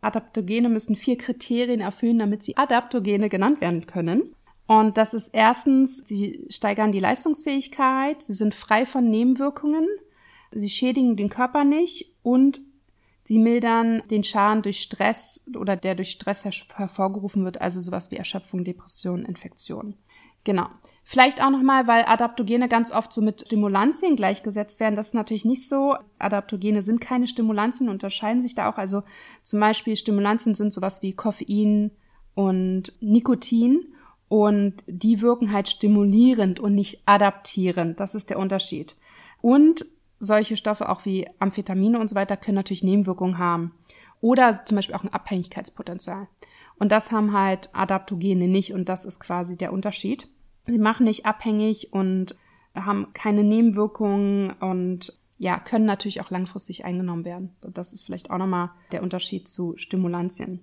Adaptogene 0.00 0.68
müssen 0.68 0.94
vier 0.94 1.18
Kriterien 1.18 1.80
erfüllen, 1.80 2.18
damit 2.18 2.42
sie 2.42 2.56
Adaptogene 2.56 3.28
genannt 3.28 3.60
werden 3.60 3.86
können. 3.86 4.34
Und 4.66 4.96
das 4.96 5.14
ist 5.14 5.30
erstens, 5.32 5.98
sie 6.06 6.46
steigern 6.48 6.92
die 6.92 7.00
Leistungsfähigkeit, 7.00 8.22
sie 8.22 8.34
sind 8.34 8.54
frei 8.54 8.84
von 8.84 9.08
Nebenwirkungen, 9.08 9.86
sie 10.50 10.68
schädigen 10.68 11.16
den 11.16 11.28
Körper 11.28 11.64
nicht 11.64 12.12
und 12.22 12.60
sie 13.22 13.38
mildern 13.38 14.02
den 14.10 14.24
Schaden 14.24 14.62
durch 14.62 14.80
Stress 14.80 15.44
oder 15.56 15.76
der 15.76 15.94
durch 15.94 16.10
Stress 16.10 16.44
hervorgerufen 16.44 17.44
wird, 17.44 17.60
also 17.60 17.80
sowas 17.80 18.10
wie 18.10 18.16
Erschöpfung, 18.16 18.64
Depression, 18.64 19.24
Infektion. 19.24 19.94
Genau. 20.46 20.68
Vielleicht 21.02 21.42
auch 21.42 21.50
nochmal, 21.50 21.88
weil 21.88 22.04
Adaptogene 22.06 22.68
ganz 22.68 22.92
oft 22.92 23.12
so 23.12 23.20
mit 23.20 23.42
Stimulantien 23.46 24.14
gleichgesetzt 24.14 24.78
werden. 24.78 24.94
Das 24.94 25.08
ist 25.08 25.14
natürlich 25.14 25.44
nicht 25.44 25.68
so. 25.68 25.96
Adaptogene 26.20 26.82
sind 26.82 27.00
keine 27.00 27.26
Stimulantien, 27.26 27.88
unterscheiden 27.88 28.40
sich 28.40 28.54
da 28.54 28.70
auch. 28.70 28.78
Also 28.78 29.02
zum 29.42 29.58
Beispiel 29.58 29.96
Stimulantien 29.96 30.54
sind 30.54 30.72
sowas 30.72 31.02
wie 31.02 31.14
Koffein 31.14 31.90
und 32.34 32.92
Nikotin. 33.00 33.92
Und 34.28 34.84
die 34.86 35.20
wirken 35.20 35.52
halt 35.52 35.68
stimulierend 35.68 36.60
und 36.60 36.76
nicht 36.76 37.02
adaptierend. 37.06 37.98
Das 37.98 38.14
ist 38.14 38.30
der 38.30 38.38
Unterschied. 38.38 38.94
Und 39.40 39.84
solche 40.20 40.56
Stoffe 40.56 40.88
auch 40.88 41.04
wie 41.04 41.28
Amphetamine 41.40 41.98
und 41.98 42.08
so 42.08 42.14
weiter 42.14 42.36
können 42.36 42.54
natürlich 42.54 42.84
Nebenwirkungen 42.84 43.38
haben. 43.38 43.74
Oder 44.20 44.64
zum 44.64 44.76
Beispiel 44.76 44.94
auch 44.94 45.04
ein 45.04 45.12
Abhängigkeitspotenzial. 45.12 46.28
Und 46.78 46.92
das 46.92 47.10
haben 47.10 47.32
halt 47.32 47.70
Adaptogene 47.72 48.46
nicht 48.46 48.72
und 48.72 48.88
das 48.88 49.04
ist 49.04 49.18
quasi 49.18 49.56
der 49.56 49.72
Unterschied. 49.72 50.28
Sie 50.66 50.78
machen 50.78 51.04
nicht 51.04 51.26
abhängig 51.26 51.92
und 51.92 52.36
haben 52.74 53.12
keine 53.12 53.44
Nebenwirkungen 53.44 54.52
und 54.60 55.18
ja, 55.38 55.58
können 55.58 55.84
natürlich 55.84 56.20
auch 56.20 56.30
langfristig 56.30 56.84
eingenommen 56.84 57.24
werden. 57.24 57.56
Das 57.60 57.92
ist 57.92 58.04
vielleicht 58.04 58.30
auch 58.30 58.38
nochmal 58.38 58.70
der 58.92 59.02
Unterschied 59.02 59.48
zu 59.48 59.76
Stimulantien. 59.76 60.60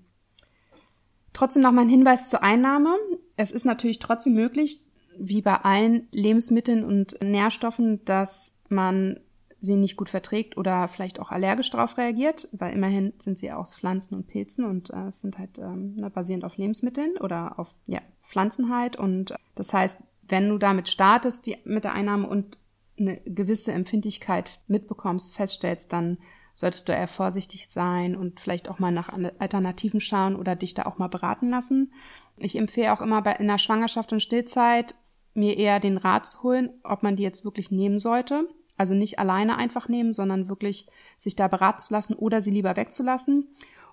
Trotzdem 1.32 1.64
noch 1.64 1.72
mal 1.72 1.82
ein 1.82 1.90
Hinweis 1.90 2.30
zur 2.30 2.44
Einnahme. 2.44 2.96
Es 3.36 3.52
ist 3.52 3.66
natürlich 3.66 4.00
trotzdem 4.00 4.34
möglich, 4.34 4.80
wie 5.18 5.42
bei 5.42 5.56
allen 5.56 6.08
Lebensmitteln 6.12 6.84
und 6.84 7.22
Nährstoffen, 7.24 8.04
dass 8.06 8.56
man 8.70 9.20
sie 9.64 9.78
nicht 9.78 9.96
gut 9.96 10.10
verträgt 10.10 10.58
oder 10.58 10.90
vielleicht 10.90 11.22
auch 11.22 11.32
allergisch 11.32 11.70
darauf 11.70 11.98
reagiert, 11.98 12.50
weil 12.52 12.74
immerhin 12.74 13.14
sind 13.18 13.40
sie 13.40 13.52
aus 13.52 13.78
Pflanzen 13.78 14.16
und 14.16 14.28
Pilzen 14.28 14.66
und 14.66 14.90
äh, 14.90 15.10
sind 15.12 15.40
halt 15.40 15.58
ähm, 15.58 15.96
ne, 15.96 16.10
basierend 16.10 16.44
auf 16.44 16.58
Lebensmitteln 16.58 17.18
oder 17.18 17.58
auf 17.58 17.74
ja, 17.88 18.02
Pflanzen 18.22 18.76
halt. 18.76 18.98
Und 18.98 19.34
das 19.56 19.74
heißt, 19.74 20.00
wenn 20.28 20.50
du 20.50 20.58
damit 20.58 20.90
startest, 20.90 21.46
die, 21.46 21.58
mit 21.64 21.86
der 21.86 21.94
Einnahme 21.94 22.28
und 22.28 22.58
eine 23.00 23.22
gewisse 23.22 23.72
Empfindlichkeit 23.72 24.60
mitbekommst, 24.68 25.34
feststellst, 25.34 25.94
dann 25.94 26.18
solltest 26.54 26.90
du 26.90 26.92
eher 26.92 27.08
vorsichtig 27.08 27.70
sein 27.70 28.18
und 28.18 28.42
vielleicht 28.42 28.70
auch 28.70 28.80
mal 28.80 28.92
nach 28.92 29.10
Alternativen 29.40 30.02
schauen 30.02 30.36
oder 30.36 30.58
dich 30.58 30.74
da 30.74 30.86
auch 30.86 30.98
mal 30.98 31.08
beraten 31.08 31.50
lassen. 31.50 31.94
Ich 32.36 32.58
empfehle 32.58 32.92
auch 32.92 33.02
immer 33.02 33.22
bei 33.22 33.32
in 33.34 33.48
der 33.48 33.58
Schwangerschaft 33.60 34.12
und 34.12 34.20
Stillzeit 34.20 34.96
mir 35.34 35.58
eher 35.58 35.80
den 35.80 35.98
Rat 35.98 36.28
zu 36.28 36.44
holen, 36.44 36.70
ob 36.84 37.02
man 37.02 37.16
die 37.16 37.24
jetzt 37.24 37.46
wirklich 37.46 37.72
nehmen 37.72 37.98
sollte. 37.98 38.48
Also 38.78 38.94
nicht 38.94 39.20
alleine 39.20 39.58
einfach 39.58 39.88
nehmen, 39.88 40.14
sondern 40.14 40.50
wirklich 40.50 40.88
sich 41.20 41.36
da 41.36 41.48
beraten 41.48 41.82
zu 41.82 41.94
lassen 41.94 42.16
oder 42.16 42.42
sie 42.42 42.52
lieber 42.52 42.76
wegzulassen. 42.76 43.48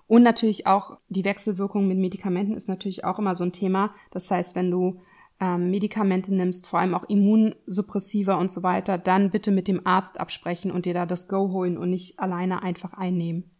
Und 0.07 0.23
natürlich 0.23 0.67
auch 0.67 0.97
die 1.09 1.23
Wechselwirkung 1.23 1.87
mit 1.87 1.97
Medikamenten 1.97 2.55
ist 2.55 2.67
natürlich 2.67 3.05
auch 3.05 3.19
immer 3.19 3.35
so 3.35 3.43
ein 3.43 3.53
Thema. 3.53 3.93
Das 4.09 4.29
heißt, 4.29 4.55
wenn 4.55 4.69
du 4.71 4.99
ähm, 5.39 5.71
Medikamente 5.71 6.33
nimmst, 6.33 6.67
vor 6.67 6.79
allem 6.79 6.95
auch 6.95 7.03
Immunsuppressiva 7.05 8.35
und 8.35 8.51
so 8.51 8.63
weiter, 8.63 8.97
dann 8.97 9.31
bitte 9.31 9.51
mit 9.51 9.67
dem 9.67 9.85
Arzt 9.85 10.19
absprechen 10.19 10.71
und 10.71 10.85
dir 10.85 10.93
da 10.93 11.05
das 11.05 11.27
Go 11.27 11.51
holen 11.51 11.77
und 11.77 11.89
nicht 11.89 12.19
alleine 12.19 12.61
einfach 12.61 12.93
einnehmen. 12.93 13.50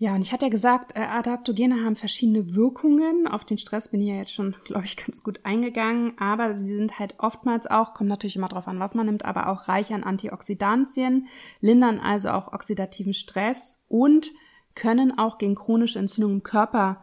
Ja, 0.00 0.14
und 0.14 0.22
ich 0.22 0.32
hatte 0.32 0.44
ja 0.46 0.50
gesagt, 0.50 0.96
äh, 0.96 1.00
Adaptogene 1.00 1.84
haben 1.84 1.96
verschiedene 1.96 2.54
Wirkungen. 2.54 3.26
Auf 3.26 3.44
den 3.44 3.58
Stress 3.58 3.88
bin 3.88 4.00
ich 4.00 4.06
ja 4.06 4.14
jetzt 4.14 4.32
schon, 4.32 4.54
glaube 4.64 4.84
ich, 4.84 4.96
ganz 4.96 5.24
gut 5.24 5.40
eingegangen. 5.42 6.16
Aber 6.18 6.56
sie 6.56 6.76
sind 6.76 7.00
halt 7.00 7.16
oftmals 7.18 7.66
auch, 7.66 7.94
kommt 7.94 8.08
natürlich 8.08 8.36
immer 8.36 8.48
drauf 8.48 8.68
an, 8.68 8.78
was 8.78 8.94
man 8.94 9.06
nimmt, 9.06 9.24
aber 9.24 9.48
auch 9.48 9.66
reich 9.66 9.92
an 9.92 10.04
Antioxidantien, 10.04 11.26
lindern 11.60 11.98
also 11.98 12.30
auch 12.30 12.52
oxidativen 12.52 13.12
Stress 13.12 13.84
und 13.88 14.30
können 14.76 15.18
auch 15.18 15.38
gegen 15.38 15.56
chronische 15.56 15.98
Entzündungen 15.98 16.38
im 16.38 16.42
Körper 16.44 17.02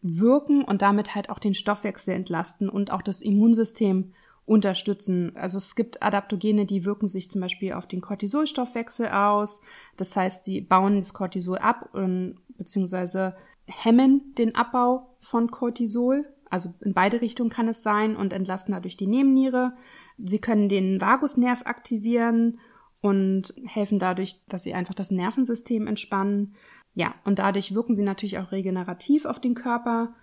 wirken 0.00 0.64
und 0.64 0.82
damit 0.82 1.14
halt 1.14 1.30
auch 1.30 1.38
den 1.38 1.54
Stoffwechsel 1.54 2.12
entlasten 2.12 2.68
und 2.68 2.90
auch 2.90 3.02
das 3.02 3.20
Immunsystem 3.20 4.14
unterstützen. 4.44 5.36
Also 5.36 5.58
es 5.58 5.74
gibt 5.74 6.02
Adaptogene, 6.02 6.66
die 6.66 6.84
wirken 6.84 7.08
sich 7.08 7.30
zum 7.30 7.40
Beispiel 7.40 7.72
auf 7.72 7.86
den 7.86 8.00
Cortisolstoffwechsel 8.00 9.08
aus. 9.08 9.60
Das 9.96 10.16
heißt, 10.16 10.44
sie 10.44 10.60
bauen 10.60 10.98
das 10.98 11.14
Cortisol 11.14 11.58
ab 11.58 11.90
und, 11.92 12.38
beziehungsweise 12.56 13.36
hemmen 13.66 14.34
den 14.36 14.54
Abbau 14.54 15.16
von 15.20 15.50
Cortisol. 15.50 16.26
Also 16.50 16.74
in 16.80 16.92
beide 16.92 17.20
Richtungen 17.20 17.50
kann 17.50 17.68
es 17.68 17.82
sein 17.82 18.16
und 18.16 18.32
entlasten 18.32 18.74
dadurch 18.74 18.96
die 18.96 19.06
Nebenniere. 19.06 19.74
Sie 20.18 20.38
können 20.38 20.68
den 20.68 21.00
Vagusnerv 21.00 21.62
aktivieren 21.64 22.58
und 23.00 23.54
helfen 23.66 23.98
dadurch, 23.98 24.44
dass 24.48 24.64
sie 24.64 24.74
einfach 24.74 24.94
das 24.94 25.10
Nervensystem 25.10 25.86
entspannen. 25.86 26.54
Ja, 26.94 27.14
und 27.24 27.38
dadurch 27.38 27.74
wirken 27.74 27.96
sie 27.96 28.02
natürlich 28.02 28.38
auch 28.38 28.52
regenerativ 28.52 29.24
auf 29.24 29.40
den 29.40 29.54
Körper 29.54 30.14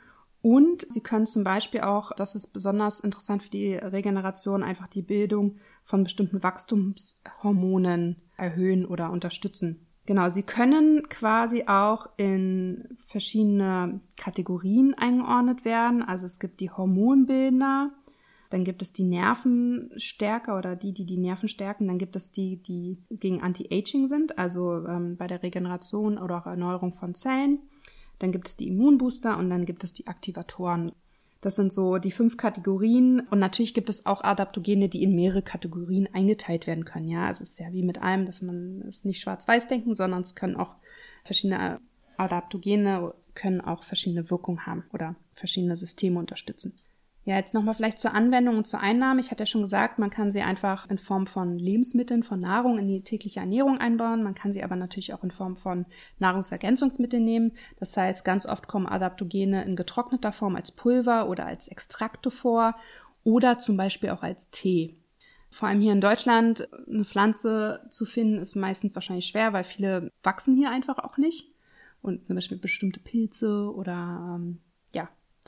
und 0.42 0.86
sie 0.90 1.02
können 1.02 1.26
zum 1.26 1.44
Beispiel 1.44 1.82
auch, 1.82 2.12
das 2.14 2.36
ist 2.36 2.48
besonders 2.48 3.00
interessant 3.00 3.44
für 3.44 3.50
die 3.50 3.76
Regeneration, 3.76 4.64
einfach 4.64 4.88
die 4.88 5.02
Bildung 5.02 5.58
von 5.84 6.04
bestimmten 6.04 6.42
Wachstumshormonen 6.44 8.18
erhöhen 8.38 8.86
oder 8.86 9.12
unterstützen. 9.12 9.86
Genau, 10.06 10.30
sie 10.30 10.44
können 10.44 11.08
quasi 11.10 11.66
auch 11.68 12.08
in 12.18 12.88
verschiedene 12.96 14.00
Kategorien 14.18 14.96
eingeordnet 14.96 15.66
werden. 15.66 16.02
Also 16.02 16.26
es 16.26 16.40
gibt 16.40 16.62
die 16.62 16.72
Hormonbildner, 16.72 17.92
dann 18.50 18.64
gibt 18.64 18.82
es 18.82 18.92
die 18.92 19.04
Nervenstärker 19.04 20.58
oder 20.58 20.76
die, 20.76 20.94
die 20.94 21.06
die 21.06 21.18
Nerven 21.18 21.48
stärken. 21.48 21.88
Dann 21.88 22.00
gibt 22.00 22.16
es 22.16 22.32
die, 22.32 22.58
die 22.58 22.98
gegen 23.12 23.42
Anti-Aging 23.42 24.08
sind, 24.08 24.40
also 24.40 24.84
ähm, 24.88 25.18
bei 25.18 25.28
der 25.28 25.44
Regeneration 25.44 26.18
oder 26.18 26.40
auch 26.40 26.48
Erneuerung 26.48 26.94
von 26.94 27.14
Zellen. 27.14 27.60
Dann 28.20 28.32
gibt 28.32 28.48
es 28.48 28.58
die 28.58 28.68
Immunbooster 28.68 29.38
und 29.38 29.50
dann 29.50 29.66
gibt 29.66 29.84
es 29.84 29.94
die 29.94 30.08
Aktivatoren. 30.08 30.92
Das 31.42 31.56
sind 31.56 31.72
so 31.72 31.98
die 31.98 32.12
fünf 32.12 32.36
Kategorien. 32.36 33.22
Und 33.32 33.40
natürlich 33.40 33.74
gibt 33.74 33.90
es 33.90 34.06
auch 34.06 34.24
Adaptogene, 34.24 34.90
die 34.90 35.04
in 35.04 35.16
mehrere 35.16 35.42
Kategorien 35.42 36.10
eingeteilt 36.14 36.68
werden 36.68 36.86
können. 36.86 37.08
Ja, 37.08 37.32
es 37.32 37.40
ist 37.40 37.60
ja 37.60 37.72
wie 37.72 37.84
mit 37.84 38.02
allem, 38.02 38.26
dass 38.26 38.42
man 38.42 38.84
es 38.88 39.06
nicht 39.06 39.22
schwarz-weiß 39.22 39.68
denken, 39.68 39.96
sondern 39.96 40.22
es 40.22 40.36
können 40.36 40.58
auch 40.58 40.76
verschiedene 41.24 41.80
Adaptogene 42.18 43.14
können 43.34 43.62
auch 43.62 43.84
verschiedene 43.84 44.30
Wirkungen 44.30 44.66
haben 44.66 44.84
oder 44.92 45.16
verschiedene 45.34 45.78
Systeme 45.78 46.20
unterstützen. 46.20 46.78
Ja, 47.30 47.36
jetzt 47.36 47.54
nochmal 47.54 47.76
vielleicht 47.76 48.00
zur 48.00 48.16
Anwendung 48.16 48.58
und 48.58 48.66
zur 48.66 48.80
Einnahme. 48.80 49.22
Ich 49.22 49.30
hatte 49.30 49.44
ja 49.44 49.46
schon 49.46 49.62
gesagt, 49.62 50.00
man 50.00 50.10
kann 50.10 50.32
sie 50.32 50.42
einfach 50.42 50.90
in 50.90 50.98
Form 50.98 51.28
von 51.28 51.60
Lebensmitteln, 51.60 52.24
von 52.24 52.40
Nahrung 52.40 52.80
in 52.80 52.88
die 52.88 53.04
tägliche 53.04 53.40
Ernährung 53.40 53.78
einbauen. 53.78 54.24
Man 54.24 54.34
kann 54.34 54.52
sie 54.52 54.64
aber 54.64 54.76
natürlich 54.76 55.14
auch 55.14 55.24
in 55.24 55.30
Form 55.30 55.56
von 55.56 55.86
Nahrungsergänzungsmitteln 56.18 57.24
nehmen. 57.24 57.52
Das 57.80 57.96
heißt, 57.96 58.26
ganz 58.26 58.48
oft 58.48 58.68
kommen 58.68 58.88
Adaptogene 58.88 59.64
in 59.64 59.76
getrockneter 59.76 60.32
Form 60.32 60.56
als 60.56 60.72
Pulver 60.72 61.30
oder 61.30 61.46
als 61.46 61.68
Extrakte 61.68 62.32
vor 62.32 62.74
oder 63.24 63.60
zum 63.60 63.78
Beispiel 63.78 64.10
auch 64.10 64.24
als 64.24 64.50
Tee. 64.50 64.98
Vor 65.52 65.68
allem 65.68 65.82
hier 65.82 65.94
in 65.94 66.02
Deutschland 66.02 66.68
eine 66.88 67.06
Pflanze 67.06 67.86
zu 67.92 68.06
finden, 68.06 68.40
ist 68.40 68.56
meistens 68.56 68.96
wahrscheinlich 68.96 69.28
schwer, 69.28 69.54
weil 69.54 69.66
viele 69.66 70.12
wachsen 70.24 70.58
hier 70.58 70.72
einfach 70.72 70.98
auch 70.98 71.20
nicht. 71.20 71.52
Und 72.02 72.26
zum 72.26 72.34
Beispiel 72.34 72.58
bestimmte 72.58 73.00
Pilze 73.00 73.72
oder 73.72 74.36
ähm, 74.36 74.62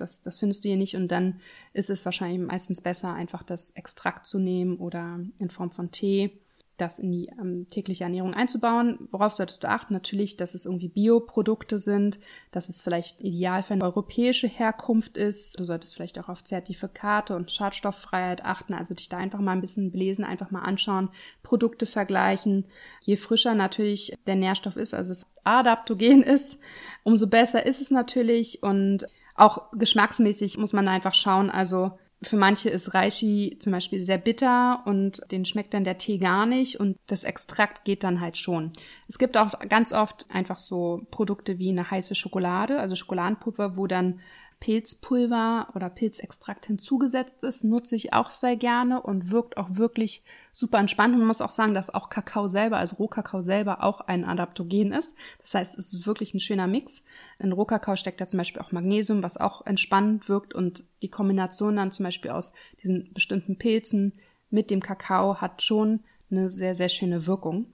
das, 0.01 0.22
das 0.22 0.39
findest 0.39 0.63
du 0.63 0.70
hier 0.70 0.77
nicht. 0.77 0.96
Und 0.96 1.08
dann 1.10 1.39
ist 1.74 1.89
es 1.89 2.03
wahrscheinlich 2.05 2.39
meistens 2.39 2.81
besser, 2.81 3.13
einfach 3.13 3.43
das 3.43 3.72
Extrakt 3.72 4.25
zu 4.25 4.39
nehmen 4.39 4.77
oder 4.77 5.20
in 5.38 5.50
Form 5.50 5.72
von 5.72 5.91
Tee 5.91 6.41
das 6.81 7.00
in 7.00 7.12
die 7.12 7.27
ähm, 7.39 7.67
tägliche 7.70 8.03
Ernährung 8.03 8.34
einzubauen. 8.34 9.08
Worauf 9.12 9.34
solltest 9.34 9.63
du 9.63 9.70
achten? 9.70 9.93
Natürlich, 9.93 10.36
dass 10.36 10.55
es 10.55 10.65
irgendwie 10.65 10.89
Bioprodukte 10.89 11.77
sind, 11.79 12.20
dass 12.50 12.70
es 12.70 12.81
vielleicht 12.81 13.22
ideal 13.22 13.62
für 13.62 13.75
eine 13.75 13.84
europäische 13.84 14.48
Herkunft 14.48 15.15
ist. 15.15 15.60
Du 15.60 15.63
solltest 15.63 15.93
vielleicht 15.93 16.17
auch 16.20 16.27
auf 16.27 16.43
Zertifikate 16.43 17.36
und 17.36 17.51
Schadstofffreiheit 17.51 18.43
achten, 18.43 18.74
also 18.74 18.96
dich 18.96 19.10
da 19.10 19.17
einfach 19.17 19.39
mal 19.39 19.51
ein 19.51 19.62
bisschen 19.62 19.91
belesen, 19.91 20.25
einfach 20.25 20.50
mal 20.50 20.63
anschauen, 20.63 21.10
Produkte 21.43 21.86
vergleichen. 21.86 22.65
Je 23.01 23.15
frischer 23.15 23.53
natürlich 23.53 24.17
der 24.25 24.36
Nährstoff 24.36 24.75
ist, 24.75 24.93
also 24.93 25.13
es 25.13 25.25
adaptogen 25.43 26.24
ist, 26.24 26.58
umso 27.03 27.27
besser 27.27 27.65
ist 27.65 27.81
es 27.81 27.91
natürlich 27.91 28.63
und 28.63 29.08
auch 29.41 29.71
geschmacksmäßig 29.74 30.57
muss 30.57 30.74
man 30.74 30.88
einfach 30.88 31.13
schauen. 31.13 31.50
Also 31.50 31.91
für 32.24 32.38
manche 32.38 32.69
ist 32.69 32.93
Reishi 32.93 33.57
zum 33.60 33.71
Beispiel 33.74 34.03
sehr 34.03 34.19
bitter 34.19 34.83
und 34.86 35.21
den 35.31 35.43
schmeckt 35.45 35.74
dann 35.74 35.83
der 35.83 35.98
Tee 35.98 36.19
gar 36.19 36.45
nicht 36.45 36.79
und 36.79 36.98
das 37.07 37.24
Extrakt 37.24 37.83
geht 37.83 38.03
dann 38.03 38.21
halt 38.21 38.38
schon. 38.38 38.71
Es 39.07 39.17
gibt 39.17 39.38
auch 39.38 39.57
ganz 39.67 39.91
oft 39.91 40.27
einfach 40.29 40.60
so 40.60 41.01
Produkte 41.10 41.57
wie 41.57 41.69
eine 41.69 41.89
heiße 41.89 42.13
Schokolade, 42.13 42.79
also 42.79 42.95
Schokoladenpulver, 42.95 43.75
wo 43.75 43.88
dann 43.88 44.19
Pilzpulver 44.62 45.70
oder 45.74 45.89
Pilzextrakt 45.89 46.68
hinzugesetzt 46.68 47.44
ist, 47.44 47.63
nutze 47.63 47.96
ich 47.96 48.13
auch 48.13 48.30
sehr 48.30 48.56
gerne 48.56 49.01
und 49.01 49.32
wirkt 49.32 49.58
auch 49.58 49.70
wirklich 49.72 50.24
super 50.53 50.77
entspannt. 50.77 51.18
Man 51.18 51.25
muss 51.25 51.41
auch 51.41 51.50
sagen, 51.50 51.74
dass 51.74 51.94
auch 51.94 52.10
Kakao 52.10 52.48
selber, 52.48 52.77
also 52.77 52.98
Rohkakao 52.98 53.41
selber 53.41 53.84
auch 53.84 54.01
ein 54.01 54.24
Adaptogen 54.24 54.94
ist. 54.94 55.15
Das 55.41 55.56
heißt, 55.56 55.77
es 55.80 55.94
ist 55.94 56.06
wirklich 56.06 56.36
ein 56.36 56.39
schöner 56.39 56.68
Mix. 56.68 57.03
In 57.39 57.51
Rohkakao 57.51 57.96
steckt 57.96 58.22
da 58.22 58.27
zum 58.27 58.38
Beispiel 58.38 58.62
auch 58.62 58.72
Magnesium, 58.72 59.24
was 59.24 59.36
auch 59.36 59.65
entspannend 59.65 60.30
wirkt 60.30 60.53
und 60.53 60.86
die 61.01 61.10
Kombination 61.10 61.75
dann 61.75 61.91
zum 61.91 62.06
Beispiel 62.06 62.30
aus 62.30 62.53
diesen 62.84 63.12
bestimmten 63.13 63.58
Pilzen 63.58 64.13
mit 64.51 64.70
dem 64.70 64.82
Kakao 64.82 65.41
hat 65.41 65.63
schon 65.63 66.01
eine 66.30 66.50
sehr, 66.50 66.75
sehr 66.75 66.89
schöne 66.89 67.25
Wirkung. 67.25 67.74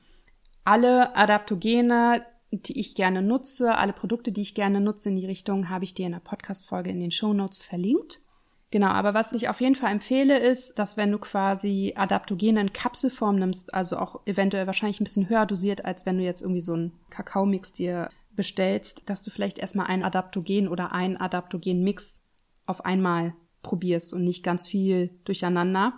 Alle 0.64 1.16
Adaptogene, 1.18 2.26
die 2.52 2.80
ich 2.80 2.96
gerne 2.96 3.22
nutze, 3.22 3.76
alle 3.76 3.94
Produkte, 3.94 4.32
die 4.32 4.42
ich 4.42 4.56
gerne 4.56 4.80
nutze 4.80 5.10
in 5.10 5.16
die 5.16 5.26
Richtung, 5.26 5.70
habe 5.70 5.84
ich 5.84 5.94
dir 5.94 6.06
in 6.06 6.14
der 6.14 6.20
Podcast-Folge 6.20 6.90
in 6.90 7.00
den 7.00 7.12
Show 7.12 7.34
Notes 7.34 7.64
verlinkt. 7.64 8.22
Genau, 8.70 8.88
aber 8.88 9.14
was 9.14 9.32
ich 9.32 9.48
auf 9.48 9.62
jeden 9.62 9.76
Fall 9.76 9.94
empfehle, 9.94 10.38
ist, 10.40 10.78
dass 10.78 10.98
wenn 10.98 11.12
du 11.12 11.20
quasi 11.20 11.94
Adaptogene 11.96 12.60
in 12.60 12.74
Kapselform 12.74 13.38
nimmst, 13.38 13.74
also 13.74 13.98
auch 13.98 14.22
eventuell 14.26 14.68
wahrscheinlich 14.68 15.00
ein 15.00 15.06
bisschen 15.06 15.30
höher 15.30 15.46
dosiert, 15.46 15.86
als 15.86 16.06
wenn 16.06 16.18
du 16.18 16.24
jetzt 16.24 16.42
irgendwie 16.42 16.62
so 16.62 16.74
einen 16.74 16.92
Kakaomix 17.10 17.72
dir 17.72 18.10
bestellst, 18.36 19.10
dass 19.10 19.24
du 19.24 19.32
vielleicht 19.32 19.58
erstmal 19.58 19.88
ein 19.88 20.04
Adaptogen 20.04 20.68
oder 20.68 20.92
ein 20.92 21.20
Adaptogen-Mix 21.20 22.26
auf 22.66 22.84
einmal 22.84 23.34
probierst 23.64 24.14
und 24.14 24.24
nicht 24.24 24.44
ganz 24.44 24.68
viel 24.68 25.12
durcheinander. 25.24 25.94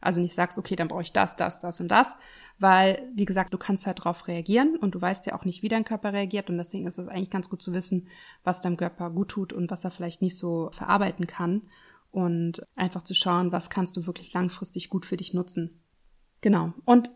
Also 0.00 0.20
nicht 0.20 0.34
sagst, 0.34 0.58
okay, 0.58 0.76
dann 0.76 0.88
brauche 0.88 1.02
ich 1.02 1.12
das, 1.12 1.36
das, 1.36 1.60
das 1.60 1.80
und 1.80 1.88
das, 1.88 2.16
weil, 2.60 3.10
wie 3.16 3.24
gesagt, 3.24 3.54
du 3.54 3.58
kannst 3.58 3.86
halt 3.86 4.00
darauf 4.00 4.28
reagieren 4.28 4.76
und 4.76 4.94
du 4.94 5.00
weißt 5.00 5.26
ja 5.26 5.34
auch 5.34 5.44
nicht, 5.44 5.62
wie 5.62 5.68
dein 5.68 5.84
Körper 5.84 6.12
reagiert 6.12 6.50
und 6.50 6.58
deswegen 6.58 6.86
ist 6.86 6.98
es 6.98 7.08
eigentlich 7.08 7.30
ganz 7.30 7.48
gut 7.48 7.62
zu 7.62 7.72
wissen, 7.72 8.06
was 8.44 8.60
deinem 8.60 8.76
Körper 8.76 9.10
gut 9.10 9.30
tut 9.30 9.52
und 9.52 9.70
was 9.70 9.84
er 9.84 9.90
vielleicht 9.90 10.20
nicht 10.20 10.36
so 10.36 10.68
verarbeiten 10.72 11.26
kann 11.26 11.62
und 12.10 12.62
einfach 12.76 13.02
zu 13.02 13.14
schauen, 13.14 13.50
was 13.50 13.70
kannst 13.70 13.96
du 13.96 14.06
wirklich 14.06 14.32
langfristig 14.34 14.90
gut 14.90 15.06
für 15.06 15.16
dich 15.16 15.32
nutzen. 15.32 15.82
Genau. 16.42 16.74
Und 16.84 17.10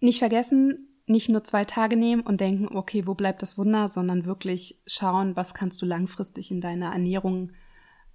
nicht 0.00 0.18
vergessen, 0.18 0.88
nicht 1.06 1.28
nur 1.28 1.44
zwei 1.44 1.64
Tage 1.64 1.96
nehmen 1.96 2.22
und 2.22 2.40
denken, 2.40 2.76
okay, 2.76 3.06
wo 3.06 3.14
bleibt 3.14 3.42
das 3.42 3.56
Wunder, 3.56 3.88
sondern 3.88 4.26
wirklich 4.26 4.82
schauen, 4.86 5.36
was 5.36 5.54
kannst 5.54 5.80
du 5.80 5.86
langfristig 5.86 6.50
in 6.50 6.60
deine 6.60 6.86
Ernährung 6.86 7.52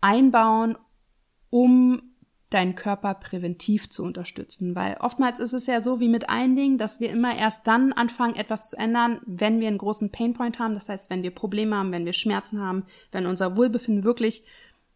einbauen, 0.01 0.77
um 1.49 2.12
deinen 2.53 2.75
Körper 2.75 3.15
präventiv 3.15 3.89
zu 3.89 4.03
unterstützen. 4.03 4.75
Weil 4.75 4.98
oftmals 5.00 5.39
ist 5.39 5.53
es 5.53 5.67
ja 5.67 5.81
so 5.81 6.00
wie 6.00 6.10
mit 6.10 6.29
allen 6.29 6.55
Dingen, 6.55 6.77
dass 6.77 7.00
wir 7.00 7.10
immer 7.10 7.36
erst 7.38 7.67
dann 7.67 7.93
anfangen, 7.93 8.36
etwas 8.36 8.69
zu 8.69 8.77
ändern, 8.77 9.22
wenn 9.25 9.60
wir 9.60 9.67
einen 9.67 9.77
großen 9.77 10.12
Painpoint 10.12 10.60
haben. 10.60 10.75
Das 10.75 10.89
heißt, 10.89 11.10
wenn 11.10 11.24
wir 11.24 11.31
Probleme 11.31 11.75
haben, 11.75 11.91
wenn 11.91 12.05
wir 12.05 12.13
Schmerzen 12.13 12.62
haben, 12.62 12.86
wenn 13.12 13.25
unser 13.25 13.57
Wohlbefinden 13.57 14.03
wirklich 14.03 14.43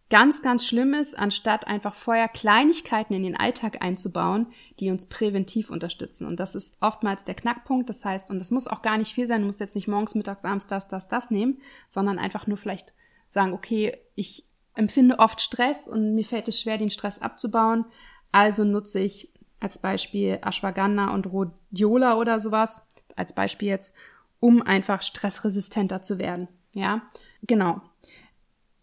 ganz, 0.10 0.42
ganz 0.42 0.66
schlimm 0.66 0.94
ist, 0.94 1.18
anstatt 1.18 1.68
einfach 1.68 1.94
vorher 1.94 2.30
Kleinigkeiten 2.30 3.14
in 3.14 3.24
den 3.24 3.36
Alltag 3.36 3.84
einzubauen, 3.84 4.48
die 4.80 4.90
uns 4.90 5.08
präventiv 5.08 5.70
unterstützen. 5.70 6.26
Und 6.26 6.40
das 6.40 6.56
ist 6.56 6.78
oftmals 6.80 7.26
der 7.26 7.36
Knackpunkt. 7.36 7.90
Das 7.90 8.06
heißt, 8.06 8.30
und 8.30 8.40
das 8.40 8.52
muss 8.52 8.68
auch 8.68 8.82
gar 8.82 8.98
nicht 8.98 9.14
viel 9.14 9.28
sein, 9.28 9.42
du 9.42 9.48
musst 9.48 9.60
jetzt 9.60 9.76
nicht 9.76 9.88
morgens, 9.88 10.16
mittags, 10.16 10.44
abends 10.44 10.68
das, 10.68 10.88
das, 10.88 11.08
das 11.08 11.30
nehmen, 11.30 11.62
sondern 11.90 12.20
einfach 12.20 12.48
nur 12.48 12.58
vielleicht 12.58 12.94
sagen, 13.28 13.54
okay, 13.54 13.98
ich 14.16 14.48
empfinde 14.77 15.19
oft 15.19 15.41
Stress 15.41 15.88
und 15.88 16.15
mir 16.15 16.25
fällt 16.25 16.48
es 16.48 16.62
schwer, 16.62 16.77
den 16.77 16.91
Stress 16.91 17.19
abzubauen. 17.19 17.86
Also 18.31 18.63
nutze 18.63 19.00
ich 19.00 19.31
als 19.60 19.79
Beispiel 19.79 20.39
Ashwagandha 20.46 21.13
und 21.13 21.25
Rhodiola 21.25 22.17
oder 22.17 22.39
sowas, 22.39 22.86
als 23.15 23.34
Beispiel 23.34 23.69
jetzt, 23.69 23.93
um 24.39 24.62
einfach 24.62 25.01
stressresistenter 25.01 26.01
zu 26.01 26.19
werden. 26.19 26.48
Ja, 26.74 27.01
genau. 27.41 27.81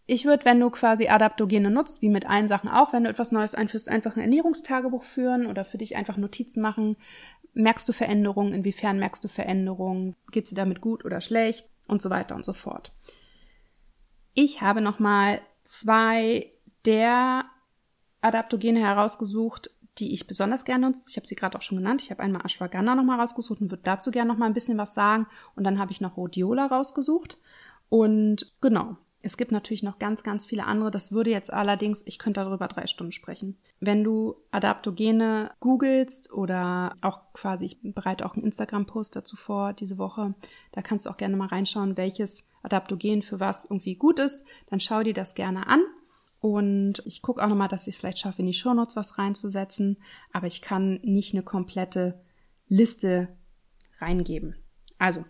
Ich 0.07 0.25
würde, 0.25 0.45
wenn 0.45 0.59
du 0.59 0.69
quasi 0.69 1.07
Adaptogene 1.07 1.71
nutzt, 1.71 2.01
wie 2.01 2.09
mit 2.09 2.29
allen 2.29 2.47
Sachen 2.47 2.69
auch, 2.69 2.93
wenn 2.93 3.05
du 3.05 3.09
etwas 3.09 3.31
Neues 3.31 3.55
einführst, 3.55 3.89
einfach 3.89 4.15
ein 4.15 4.21
Ernährungstagebuch 4.21 5.03
führen 5.03 5.47
oder 5.47 5.65
für 5.65 5.77
dich 5.77 5.95
einfach 5.95 6.17
Notizen 6.17 6.61
machen. 6.61 6.95
Merkst 7.53 7.87
du 7.89 7.93
Veränderungen? 7.93 8.53
Inwiefern 8.53 8.99
merkst 8.99 9.23
du 9.23 9.29
Veränderungen? 9.29 10.15
Geht 10.31 10.47
sie 10.47 10.55
damit 10.55 10.81
gut 10.81 11.05
oder 11.05 11.21
schlecht? 11.21 11.69
Und 11.87 12.01
so 12.01 12.09
weiter 12.09 12.35
und 12.35 12.43
so 12.43 12.53
fort. 12.53 12.91
Ich 14.33 14.61
habe 14.61 14.81
nochmal 14.81 15.39
zwei 15.65 16.49
der 16.85 17.45
Adaptogene 18.21 18.79
herausgesucht, 18.79 19.71
die 19.97 20.13
ich 20.13 20.27
besonders 20.27 20.65
gerne 20.65 20.87
nutze. 20.87 21.09
Ich 21.09 21.17
habe 21.17 21.27
sie 21.27 21.35
gerade 21.35 21.57
auch 21.57 21.61
schon 21.61 21.77
genannt. 21.77 22.01
Ich 22.01 22.11
habe 22.11 22.21
einmal 22.21 22.45
Ashwagandha 22.45 22.95
nochmal 22.95 23.19
rausgesucht 23.19 23.61
und 23.61 23.71
würde 23.71 23.83
dazu 23.83 24.11
gerne 24.11 24.31
nochmal 24.31 24.49
ein 24.49 24.53
bisschen 24.53 24.77
was 24.77 24.93
sagen. 24.93 25.27
Und 25.55 25.63
dann 25.63 25.79
habe 25.79 25.91
ich 25.91 26.01
noch 26.01 26.17
Rhodiola 26.17 26.67
rausgesucht. 26.67 27.37
Und 27.89 28.53
genau, 28.61 28.97
es 29.25 29.37
gibt 29.37 29.51
natürlich 29.51 29.81
noch 29.81 29.97
ganz, 29.97 30.21
ganz 30.21 30.45
viele 30.45 30.65
andere. 30.65 30.91
Das 30.91 31.11
würde 31.11 31.31
jetzt 31.31 31.51
allerdings, 31.51 32.03
ich 32.05 32.19
könnte 32.19 32.41
darüber 32.41 32.67
drei 32.67 32.85
Stunden 32.85 33.11
sprechen. 33.11 33.57
Wenn 33.79 34.03
du 34.03 34.35
Adaptogene 34.51 35.51
googelst 35.59 36.31
oder 36.31 36.95
auch 37.01 37.33
quasi, 37.33 37.65
ich 37.65 37.79
bereite 37.81 38.25
auch 38.25 38.35
einen 38.35 38.45
Instagram-Post 38.45 39.15
dazu 39.15 39.35
vor 39.35 39.73
diese 39.73 39.97
Woche, 39.97 40.35
da 40.73 40.83
kannst 40.83 41.07
du 41.07 41.09
auch 41.09 41.17
gerne 41.17 41.35
mal 41.37 41.47
reinschauen, 41.47 41.97
welches 41.97 42.47
Adaptogen 42.61 43.23
für 43.23 43.39
was 43.39 43.65
irgendwie 43.65 43.95
gut 43.95 44.19
ist. 44.19 44.45
Dann 44.67 44.79
schau 44.79 45.01
dir 45.01 45.15
das 45.15 45.33
gerne 45.33 45.67
an. 45.67 45.81
Und 46.39 47.01
ich 47.05 47.23
gucke 47.23 47.43
auch 47.43 47.49
nochmal, 47.49 47.67
dass 47.67 47.87
ich 47.87 47.95
es 47.95 47.99
vielleicht 47.99 48.19
schaffe, 48.19 48.43
in 48.43 48.47
die 48.47 48.53
Shownotes 48.53 48.95
was 48.95 49.17
reinzusetzen. 49.17 49.97
Aber 50.33 50.45
ich 50.45 50.61
kann 50.61 50.99
nicht 51.01 51.33
eine 51.33 51.41
komplette 51.41 52.21
Liste 52.67 53.35
reingeben. 53.99 54.55
Also, 54.99 55.25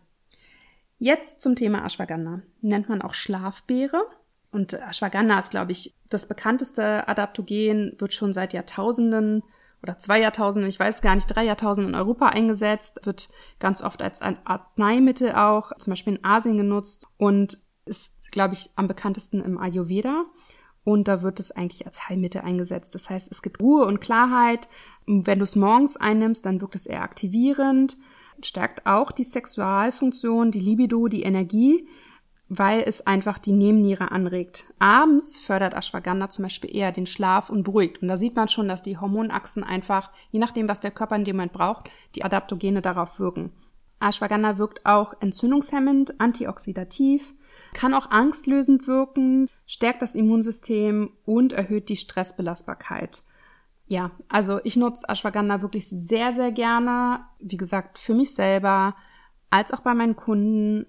Jetzt 1.06 1.40
zum 1.40 1.56
Thema 1.56 1.86
Ashwagandha. 1.86 2.42
Nennt 2.62 2.90
man 2.90 3.04
auch 3.04 3.14
Schlafbeere. 3.14 4.08
Und 4.52 4.74
Ashwagandha 4.74 5.38
ist, 5.38 5.52
glaube 5.52 5.72
ich, 5.72 5.94
das 6.10 6.28
bekannteste 6.28 7.08
Adaptogen, 7.08 7.94
wird 8.00 8.16
schon 8.16 8.34
seit 8.34 8.54
Jahrtausenden 8.54 9.44
oder 9.84 10.00
zwei 10.00 10.20
Jahrtausenden, 10.20 10.68
ich 10.68 10.80
weiß 10.80 11.04
gar 11.04 11.14
nicht, 11.14 11.28
drei 11.28 11.44
Jahrtausenden 11.44 11.94
in 11.94 12.00
Europa 12.00 12.30
eingesetzt, 12.30 13.02
wird 13.04 13.30
ganz 13.60 13.84
oft 13.84 14.02
als 14.02 14.20
Arzneimittel 14.20 15.34
auch, 15.34 15.78
zum 15.78 15.92
Beispiel 15.92 16.16
in 16.16 16.26
Asien 16.26 16.58
genutzt 16.58 17.06
und 17.18 17.60
ist, 17.86 18.16
glaube 18.32 18.56
ich, 18.56 18.72
am 18.76 18.88
bekanntesten 18.88 19.44
im 19.44 19.60
Ayurveda. 19.60 20.26
Und 20.84 21.08
da 21.08 21.22
wird 21.22 21.40
es 21.40 21.52
eigentlich 21.52 21.86
als 21.86 22.10
Heilmittel 22.10 22.42
eingesetzt. 22.42 22.96
Das 22.96 23.12
heißt, 23.12 23.32
es 23.32 23.44
gibt 23.44 23.62
Ruhe 23.62 23.86
und 23.86 24.02
Klarheit. 24.02 24.68
Wenn 25.06 25.38
du 25.38 25.44
es 25.44 25.56
morgens 25.56 25.98
einnimmst, 25.98 26.48
dann 26.48 26.62
wirkt 26.62 26.74
es 26.74 26.88
eher 26.88 27.04
aktivierend 27.04 27.96
stärkt 28.42 28.86
auch 28.86 29.12
die 29.12 29.24
Sexualfunktion, 29.24 30.52
die 30.52 30.60
Libido, 30.60 31.08
die 31.08 31.24
Energie, 31.24 31.88
weil 32.48 32.82
es 32.82 33.06
einfach 33.06 33.40
die 33.40 33.52
Nebenniere 33.52 34.12
anregt. 34.12 34.66
Abends 34.78 35.38
fördert 35.38 35.74
Ashwagandha 35.74 36.30
zum 36.30 36.44
Beispiel 36.44 36.76
eher 36.76 36.92
den 36.92 37.06
Schlaf 37.08 37.50
und 37.50 37.64
beruhigt. 37.64 38.02
Und 38.02 38.08
da 38.08 38.18
sieht 38.18 38.36
man 38.36 38.50
schon, 38.50 38.68
dass 38.68 38.84
die 38.84 38.98
Hormonachsen 38.98 39.64
einfach, 39.64 40.12
je 40.32 40.40
nachdem, 40.40 40.68
was 40.68 40.80
der 40.80 40.92
Körper 40.92 41.16
in 41.16 41.26
dem 41.26 41.38
Moment 41.38 41.54
braucht, 41.54 41.90
die 42.14 42.24
Adaptogene 42.24 42.82
darauf 42.82 43.20
wirken. 43.20 43.52
Ashwagandha 44.00 44.58
wirkt 44.58 44.86
auch 44.86 45.14
entzündungshemmend, 45.22 46.20
antioxidativ, 46.20 47.34
kann 47.74 47.94
auch 47.94 48.12
angstlösend 48.12 48.88
wirken, 48.88 49.50
stärkt 49.66 50.02
das 50.02 50.16
Immunsystem 50.16 51.12
und 51.26 51.54
erhöht 51.54 51.90
die 51.90 51.98
Stressbelastbarkeit 51.98 53.24
ja, 53.88 54.12
also 54.30 54.60
ich 54.64 54.76
nutze 54.76 55.08
Ashwagandha 55.08 55.62
wirklich 55.62 55.88
sehr, 55.90 56.34
sehr 56.34 56.52
gerne. 56.52 57.22
Wie 57.40 57.58
gesagt, 57.58 58.00
für 58.00 58.14
mich 58.14 58.34
selber, 58.34 58.96
als 59.50 59.74
auch 59.74 59.82
bei 59.82 59.94
meinen 59.94 60.16
Kunden. 60.16 60.88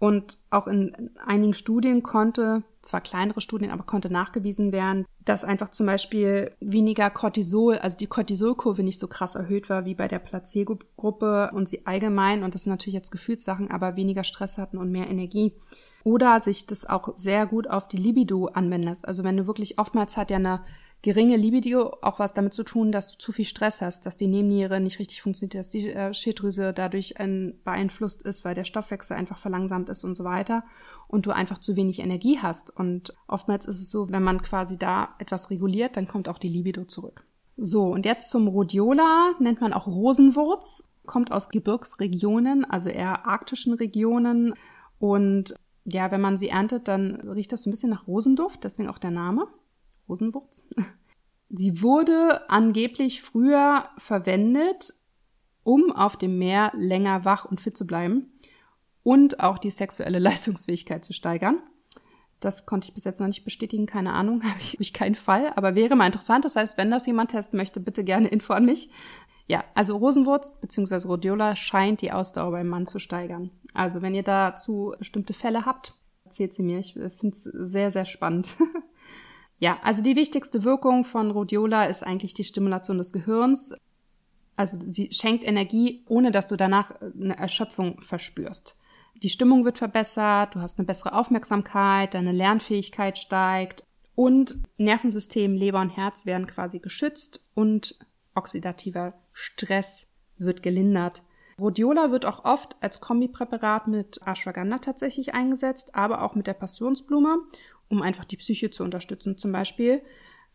Und 0.00 0.38
auch 0.50 0.66
in 0.66 1.12
einigen 1.24 1.54
Studien 1.54 2.02
konnte, 2.02 2.62
zwar 2.82 3.00
kleinere 3.00 3.40
Studien, 3.40 3.70
aber 3.70 3.84
konnte 3.84 4.10
nachgewiesen 4.10 4.70
werden, 4.70 5.06
dass 5.24 5.44
einfach 5.44 5.70
zum 5.70 5.86
Beispiel 5.86 6.52
weniger 6.60 7.08
Cortisol, 7.08 7.78
also 7.78 7.96
die 7.96 8.08
Cortisolkurve 8.08 8.82
nicht 8.82 8.98
so 8.98 9.06
krass 9.06 9.34
erhöht 9.34 9.70
war 9.70 9.86
wie 9.86 9.94
bei 9.94 10.06
der 10.06 10.18
Placebo-Gruppe 10.18 11.52
und 11.54 11.68
sie 11.68 11.86
allgemein, 11.86 12.42
und 12.42 12.54
das 12.54 12.64
sind 12.64 12.72
natürlich 12.72 12.94
jetzt 12.94 13.12
Gefühlssachen, 13.12 13.70
aber 13.70 13.96
weniger 13.96 14.24
Stress 14.24 14.58
hatten 14.58 14.76
und 14.76 14.90
mehr 14.90 15.08
Energie. 15.08 15.54
Oder 16.02 16.40
sich 16.40 16.66
das 16.66 16.84
auch 16.84 17.16
sehr 17.16 17.46
gut 17.46 17.70
auf 17.70 17.88
die 17.88 17.96
Libido 17.96 18.46
anwenden. 18.48 18.94
Also 19.04 19.24
wenn 19.24 19.38
du 19.38 19.46
wirklich 19.46 19.78
oftmals 19.78 20.18
hat 20.18 20.30
ja 20.30 20.36
eine 20.36 20.60
geringe 21.04 21.36
Libido 21.36 21.98
auch 22.00 22.18
was 22.18 22.32
damit 22.32 22.54
zu 22.54 22.62
tun, 22.62 22.90
dass 22.90 23.12
du 23.12 23.18
zu 23.18 23.30
viel 23.30 23.44
Stress 23.44 23.82
hast, 23.82 24.06
dass 24.06 24.16
die 24.16 24.26
Nebenniere 24.26 24.80
nicht 24.80 24.98
richtig 24.98 25.20
funktioniert, 25.20 25.54
dass 25.54 25.68
die 25.68 25.90
äh, 25.90 26.14
Schilddrüse 26.14 26.72
dadurch 26.72 27.20
ein, 27.20 27.60
beeinflusst 27.62 28.22
ist, 28.22 28.46
weil 28.46 28.54
der 28.54 28.64
Stoffwechsel 28.64 29.14
einfach 29.14 29.36
verlangsamt 29.36 29.90
ist 29.90 30.02
und 30.02 30.16
so 30.16 30.24
weiter 30.24 30.64
und 31.06 31.26
du 31.26 31.30
einfach 31.30 31.58
zu 31.58 31.76
wenig 31.76 31.98
Energie 31.98 32.38
hast. 32.40 32.74
Und 32.74 33.12
oftmals 33.28 33.66
ist 33.66 33.82
es 33.82 33.90
so, 33.90 34.10
wenn 34.10 34.22
man 34.22 34.40
quasi 34.40 34.78
da 34.78 35.10
etwas 35.18 35.50
reguliert, 35.50 35.98
dann 35.98 36.08
kommt 36.08 36.26
auch 36.26 36.38
die 36.38 36.48
Libido 36.48 36.86
zurück. 36.86 37.26
So, 37.58 37.84
und 37.84 38.06
jetzt 38.06 38.30
zum 38.30 38.48
Rhodiola, 38.48 39.32
nennt 39.40 39.60
man 39.60 39.74
auch 39.74 39.86
Rosenwurz, 39.86 40.88
kommt 41.04 41.32
aus 41.32 41.50
Gebirgsregionen, 41.50 42.64
also 42.64 42.88
eher 42.88 43.26
arktischen 43.26 43.74
Regionen 43.74 44.54
und 44.98 45.54
ja, 45.84 46.10
wenn 46.10 46.22
man 46.22 46.38
sie 46.38 46.48
erntet, 46.48 46.88
dann 46.88 47.16
riecht 47.28 47.52
das 47.52 47.64
so 47.64 47.68
ein 47.68 47.72
bisschen 47.72 47.90
nach 47.90 48.06
Rosenduft, 48.06 48.64
deswegen 48.64 48.88
auch 48.88 48.96
der 48.96 49.10
Name. 49.10 49.48
Rosenwurz. 50.08 50.66
Sie 51.50 51.82
wurde 51.82 52.48
angeblich 52.50 53.22
früher 53.22 53.88
verwendet, 53.98 54.94
um 55.62 55.92
auf 55.92 56.16
dem 56.16 56.38
Meer 56.38 56.72
länger 56.76 57.24
wach 57.24 57.44
und 57.44 57.60
fit 57.60 57.76
zu 57.76 57.86
bleiben 57.86 58.32
und 59.02 59.40
auch 59.40 59.58
die 59.58 59.70
sexuelle 59.70 60.18
Leistungsfähigkeit 60.20 61.04
zu 61.04 61.12
steigern. 61.12 61.58
Das 62.40 62.66
konnte 62.66 62.88
ich 62.88 62.94
bis 62.94 63.04
jetzt 63.04 63.20
noch 63.20 63.26
nicht 63.26 63.44
bestätigen, 63.44 63.86
keine 63.86 64.12
Ahnung, 64.12 64.42
habe 64.48 64.60
ich, 64.60 64.74
hab 64.74 64.80
ich 64.80 64.92
keinen 64.92 65.14
Fall, 65.14 65.52
aber 65.56 65.74
wäre 65.74 65.96
mal 65.96 66.06
interessant. 66.06 66.44
Das 66.44 66.56
heißt, 66.56 66.76
wenn 66.76 66.90
das 66.90 67.06
jemand 67.06 67.30
testen 67.30 67.56
möchte, 67.56 67.80
bitte 67.80 68.04
gerne 68.04 68.28
Info 68.28 68.52
an 68.52 68.66
mich. 68.66 68.90
Ja, 69.46 69.62
also 69.74 69.96
Rosenwurz 69.98 70.58
bzw. 70.60 71.06
Rhodiola 71.06 71.54
scheint 71.54 72.00
die 72.00 72.12
Ausdauer 72.12 72.52
beim 72.52 72.66
Mann 72.66 72.86
zu 72.86 72.98
steigern. 72.98 73.50
Also 73.74 74.00
wenn 74.00 74.14
ihr 74.14 74.22
dazu 74.22 74.94
bestimmte 74.98 75.34
Fälle 75.34 75.66
habt, 75.66 75.94
erzählt 76.24 76.54
sie 76.54 76.62
mir. 76.62 76.78
Ich 76.78 76.94
finde 76.94 77.36
es 77.36 77.42
sehr, 77.42 77.90
sehr 77.90 78.06
spannend. 78.06 78.48
Ja, 79.58 79.78
also 79.82 80.02
die 80.02 80.16
wichtigste 80.16 80.64
Wirkung 80.64 81.04
von 81.04 81.30
Rhodiola 81.30 81.84
ist 81.84 82.02
eigentlich 82.02 82.34
die 82.34 82.44
Stimulation 82.44 82.98
des 82.98 83.12
Gehirns. 83.12 83.74
Also 84.56 84.78
sie 84.86 85.12
schenkt 85.12 85.44
Energie, 85.44 86.04
ohne 86.06 86.32
dass 86.32 86.48
du 86.48 86.56
danach 86.56 86.92
eine 87.00 87.36
Erschöpfung 87.36 88.00
verspürst. 88.02 88.76
Die 89.22 89.30
Stimmung 89.30 89.64
wird 89.64 89.78
verbessert, 89.78 90.54
du 90.54 90.60
hast 90.60 90.78
eine 90.78 90.86
bessere 90.86 91.12
Aufmerksamkeit, 91.12 92.14
deine 92.14 92.32
Lernfähigkeit 92.32 93.16
steigt 93.16 93.84
und 94.14 94.60
Nervensystem, 94.76 95.54
Leber 95.54 95.80
und 95.80 95.90
Herz 95.90 96.26
werden 96.26 96.46
quasi 96.46 96.78
geschützt 96.78 97.46
und 97.54 97.98
oxidativer 98.34 99.14
Stress 99.32 100.08
wird 100.36 100.62
gelindert. 100.62 101.22
Rhodiola 101.58 102.10
wird 102.10 102.26
auch 102.26 102.44
oft 102.44 102.76
als 102.80 103.00
Kombipräparat 103.00 103.86
mit 103.86 104.20
Ashwagandha 104.26 104.78
tatsächlich 104.78 105.34
eingesetzt, 105.34 105.94
aber 105.94 106.22
auch 106.22 106.34
mit 106.34 106.48
der 106.48 106.54
Passionsblume 106.54 107.38
um 107.88 108.02
einfach 108.02 108.24
die 108.24 108.36
Psyche 108.36 108.70
zu 108.70 108.84
unterstützen 108.84 109.38
zum 109.38 109.52
Beispiel. 109.52 110.02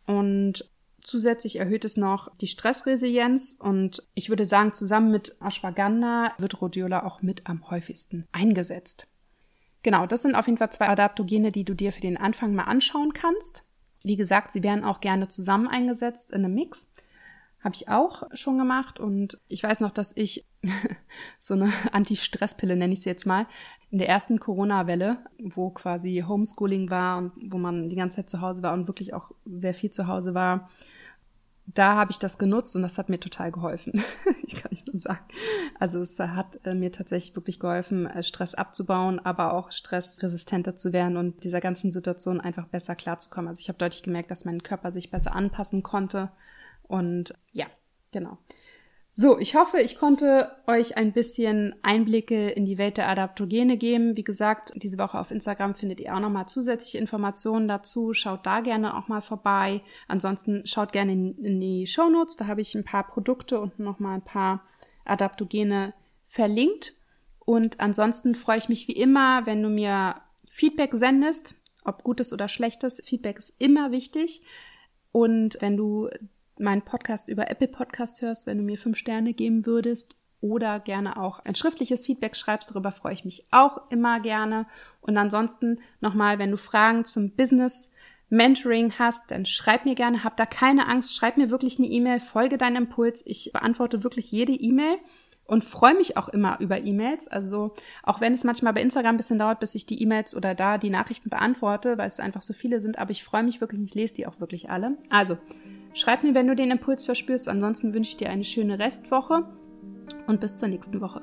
und 0.05 0.69
Zusätzlich 1.01 1.57
erhöht 1.57 1.85
es 1.85 1.97
noch 1.97 2.35
die 2.37 2.47
Stressresilienz 2.47 3.57
und 3.59 4.05
ich 4.13 4.29
würde 4.29 4.45
sagen, 4.45 4.73
zusammen 4.73 5.11
mit 5.11 5.35
Ashwagandha 5.39 6.33
wird 6.37 6.61
Rhodiola 6.61 7.05
auch 7.05 7.21
mit 7.21 7.47
am 7.47 7.69
häufigsten 7.69 8.27
eingesetzt. 8.31 9.07
Genau, 9.81 10.05
das 10.05 10.23
sind 10.23 10.35
auf 10.35 10.47
jeden 10.47 10.57
Fall 10.57 10.71
zwei 10.71 10.89
Adaptogene, 10.89 11.51
die 11.51 11.63
du 11.63 11.73
dir 11.73 11.93
für 11.93 12.01
den 12.01 12.17
Anfang 12.17 12.53
mal 12.53 12.65
anschauen 12.65 13.13
kannst. 13.13 13.63
Wie 14.03 14.17
gesagt, 14.17 14.51
sie 14.51 14.63
werden 14.63 14.83
auch 14.83 14.99
gerne 14.99 15.29
zusammen 15.29 15.67
eingesetzt 15.67 16.31
in 16.31 16.43
einem 16.43 16.53
Mix. 16.53 16.87
Habe 17.63 17.75
ich 17.75 17.87
auch 17.87 18.23
schon 18.33 18.57
gemacht 18.57 18.99
und 18.99 19.39
ich 19.47 19.63
weiß 19.63 19.79
noch, 19.79 19.91
dass 19.91 20.15
ich 20.15 20.45
so 21.39 21.53
eine 21.53 21.71
Anti-Stress-Pille, 21.91 22.75
nenne 22.75 22.93
ich 22.93 23.01
sie 23.01 23.09
jetzt 23.09 23.25
mal, 23.25 23.47
in 23.91 23.97
der 23.97 24.09
ersten 24.09 24.39
Corona-Welle, 24.39 25.17
wo 25.41 25.69
quasi 25.71 26.23
Homeschooling 26.27 26.89
war 26.89 27.17
und 27.17 27.31
wo 27.51 27.57
man 27.57 27.89
die 27.89 27.95
ganze 27.95 28.17
Zeit 28.17 28.29
zu 28.29 28.41
Hause 28.41 28.61
war 28.61 28.73
und 28.73 28.87
wirklich 28.87 29.13
auch 29.13 29.31
sehr 29.45 29.73
viel 29.73 29.91
zu 29.91 30.07
Hause 30.07 30.33
war, 30.33 30.69
da 31.73 31.95
habe 31.95 32.11
ich 32.11 32.19
das 32.19 32.37
genutzt 32.37 32.75
und 32.75 32.81
das 32.81 32.97
hat 32.97 33.09
mir 33.09 33.19
total 33.19 33.51
geholfen. 33.51 34.03
ich 34.43 34.55
kann 34.55 34.71
nicht 34.71 34.87
nur 34.87 34.97
sagen. 34.97 35.23
Also 35.79 36.01
es 36.01 36.19
hat 36.19 36.59
äh, 36.65 36.73
mir 36.73 36.91
tatsächlich 36.91 37.35
wirklich 37.35 37.59
geholfen, 37.59 38.07
äh, 38.07 38.23
Stress 38.23 38.55
abzubauen, 38.55 39.19
aber 39.19 39.53
auch 39.53 39.71
stressresistenter 39.71 40.75
zu 40.75 40.93
werden 40.93 41.17
und 41.17 41.43
dieser 41.43 41.61
ganzen 41.61 41.91
Situation 41.91 42.41
einfach 42.41 42.67
besser 42.67 42.95
klarzukommen. 42.95 43.49
Also 43.49 43.59
ich 43.59 43.69
habe 43.69 43.77
deutlich 43.77 44.03
gemerkt, 44.03 44.31
dass 44.31 44.45
mein 44.45 44.63
Körper 44.63 44.91
sich 44.91 45.11
besser 45.11 45.35
anpassen 45.35 45.83
konnte. 45.83 46.31
Und 46.83 47.35
ja, 47.51 47.67
genau. 48.11 48.39
So, 49.11 49.37
ich 49.39 49.55
hoffe, 49.55 49.81
ich 49.81 49.97
konnte 49.97 50.51
euch 50.67 50.95
ein 50.95 51.11
bisschen 51.11 51.75
Einblicke 51.81 52.49
in 52.51 52.65
die 52.65 52.77
Welt 52.77 52.97
der 52.97 53.09
Adaptogene 53.09 53.75
geben. 53.75 54.15
Wie 54.15 54.23
gesagt, 54.23 54.71
diese 54.75 54.97
Woche 54.97 55.19
auf 55.19 55.31
Instagram 55.31 55.75
findet 55.75 55.99
ihr 55.99 56.15
auch 56.15 56.19
nochmal 56.19 56.47
zusätzliche 56.47 56.99
Informationen 56.99 57.67
dazu. 57.67 58.13
Schaut 58.13 58.45
da 58.45 58.61
gerne 58.61 58.95
auch 58.95 59.07
mal 59.07 59.21
vorbei. 59.21 59.81
Ansonsten 60.07 60.65
schaut 60.65 60.93
gerne 60.93 61.13
in, 61.13 61.37
in 61.43 61.59
die 61.59 61.87
Show 61.87 62.07
Notes. 62.09 62.37
Da 62.37 62.47
habe 62.47 62.61
ich 62.61 62.75
ein 62.75 62.85
paar 62.85 63.05
Produkte 63.05 63.59
und 63.59 63.79
nochmal 63.79 64.15
ein 64.15 64.23
paar 64.25 64.63
Adaptogene 65.05 65.93
verlinkt. 66.27 66.93
Und 67.39 67.79
ansonsten 67.79 68.35
freue 68.35 68.59
ich 68.59 68.69
mich 68.69 68.87
wie 68.87 68.93
immer, 68.93 69.45
wenn 69.45 69.63
du 69.63 69.69
mir 69.69 70.21
Feedback 70.51 70.93
sendest, 70.93 71.55
ob 71.83 72.03
gutes 72.03 72.31
oder 72.31 72.47
schlechtes. 72.47 73.01
Feedback 73.03 73.39
ist 73.39 73.55
immer 73.57 73.91
wichtig. 73.91 74.43
Und 75.11 75.57
wenn 75.59 75.75
du 75.75 76.09
meinen 76.59 76.81
Podcast 76.81 77.29
über 77.29 77.49
Apple 77.49 77.67
Podcast 77.67 78.21
hörst, 78.21 78.45
wenn 78.45 78.57
du 78.57 78.63
mir 78.63 78.77
fünf 78.77 78.97
Sterne 78.97 79.33
geben 79.33 79.65
würdest 79.65 80.15
oder 80.41 80.79
gerne 80.79 81.17
auch 81.17 81.39
ein 81.39 81.55
schriftliches 81.55 82.05
Feedback 82.05 82.35
schreibst. 82.35 82.71
Darüber 82.71 82.91
freue 82.91 83.13
ich 83.13 83.25
mich 83.25 83.45
auch 83.51 83.89
immer 83.89 84.19
gerne. 84.19 84.67
Und 85.01 85.17
ansonsten 85.17 85.79
nochmal, 86.01 86.39
wenn 86.39 86.51
du 86.51 86.57
Fragen 86.57 87.05
zum 87.05 87.31
Business 87.31 87.91
Mentoring 88.29 88.93
hast, 88.99 89.31
dann 89.31 89.45
schreib 89.45 89.85
mir 89.85 89.95
gerne. 89.95 90.23
Hab 90.23 90.37
da 90.37 90.45
keine 90.45 90.87
Angst. 90.87 91.15
Schreib 91.15 91.37
mir 91.37 91.49
wirklich 91.49 91.79
eine 91.79 91.87
E-Mail. 91.87 92.19
Folge 92.19 92.57
deinem 92.57 92.83
Impuls. 92.83 93.25
Ich 93.25 93.51
beantworte 93.51 94.03
wirklich 94.03 94.31
jede 94.31 94.53
E-Mail 94.53 94.97
und 95.45 95.63
freue 95.63 95.95
mich 95.95 96.15
auch 96.15 96.29
immer 96.29 96.59
über 96.59 96.79
E-Mails. 96.79 97.27
Also 97.27 97.73
auch 98.03 98.21
wenn 98.21 98.33
es 98.33 98.43
manchmal 98.43 98.73
bei 98.73 98.81
Instagram 98.81 99.15
ein 99.15 99.17
bisschen 99.17 99.39
dauert, 99.39 99.59
bis 99.59 99.73
ich 99.73 99.87
die 99.87 100.01
E-Mails 100.01 100.35
oder 100.35 100.53
da 100.53 100.77
die 100.77 100.91
Nachrichten 100.91 101.31
beantworte, 101.31 101.97
weil 101.97 102.07
es 102.07 102.19
einfach 102.19 102.43
so 102.43 102.53
viele 102.53 102.79
sind. 102.81 102.99
Aber 102.99 103.11
ich 103.11 103.23
freue 103.23 103.43
mich 103.43 103.59
wirklich. 103.61 103.81
Ich 103.83 103.95
lese 103.95 104.13
die 104.13 104.27
auch 104.27 104.39
wirklich 104.39 104.69
alle. 104.69 104.97
Also 105.09 105.39
Schreib 105.93 106.23
mir, 106.23 106.33
wenn 106.33 106.47
du 106.47 106.55
den 106.55 106.71
Impuls 106.71 107.05
verspürst. 107.05 107.49
Ansonsten 107.49 107.93
wünsche 107.93 108.11
ich 108.11 108.17
dir 108.17 108.29
eine 108.29 108.43
schöne 108.43 108.79
Restwoche 108.79 109.45
und 110.27 110.39
bis 110.39 110.57
zur 110.57 110.69
nächsten 110.69 111.01
Woche. 111.01 111.21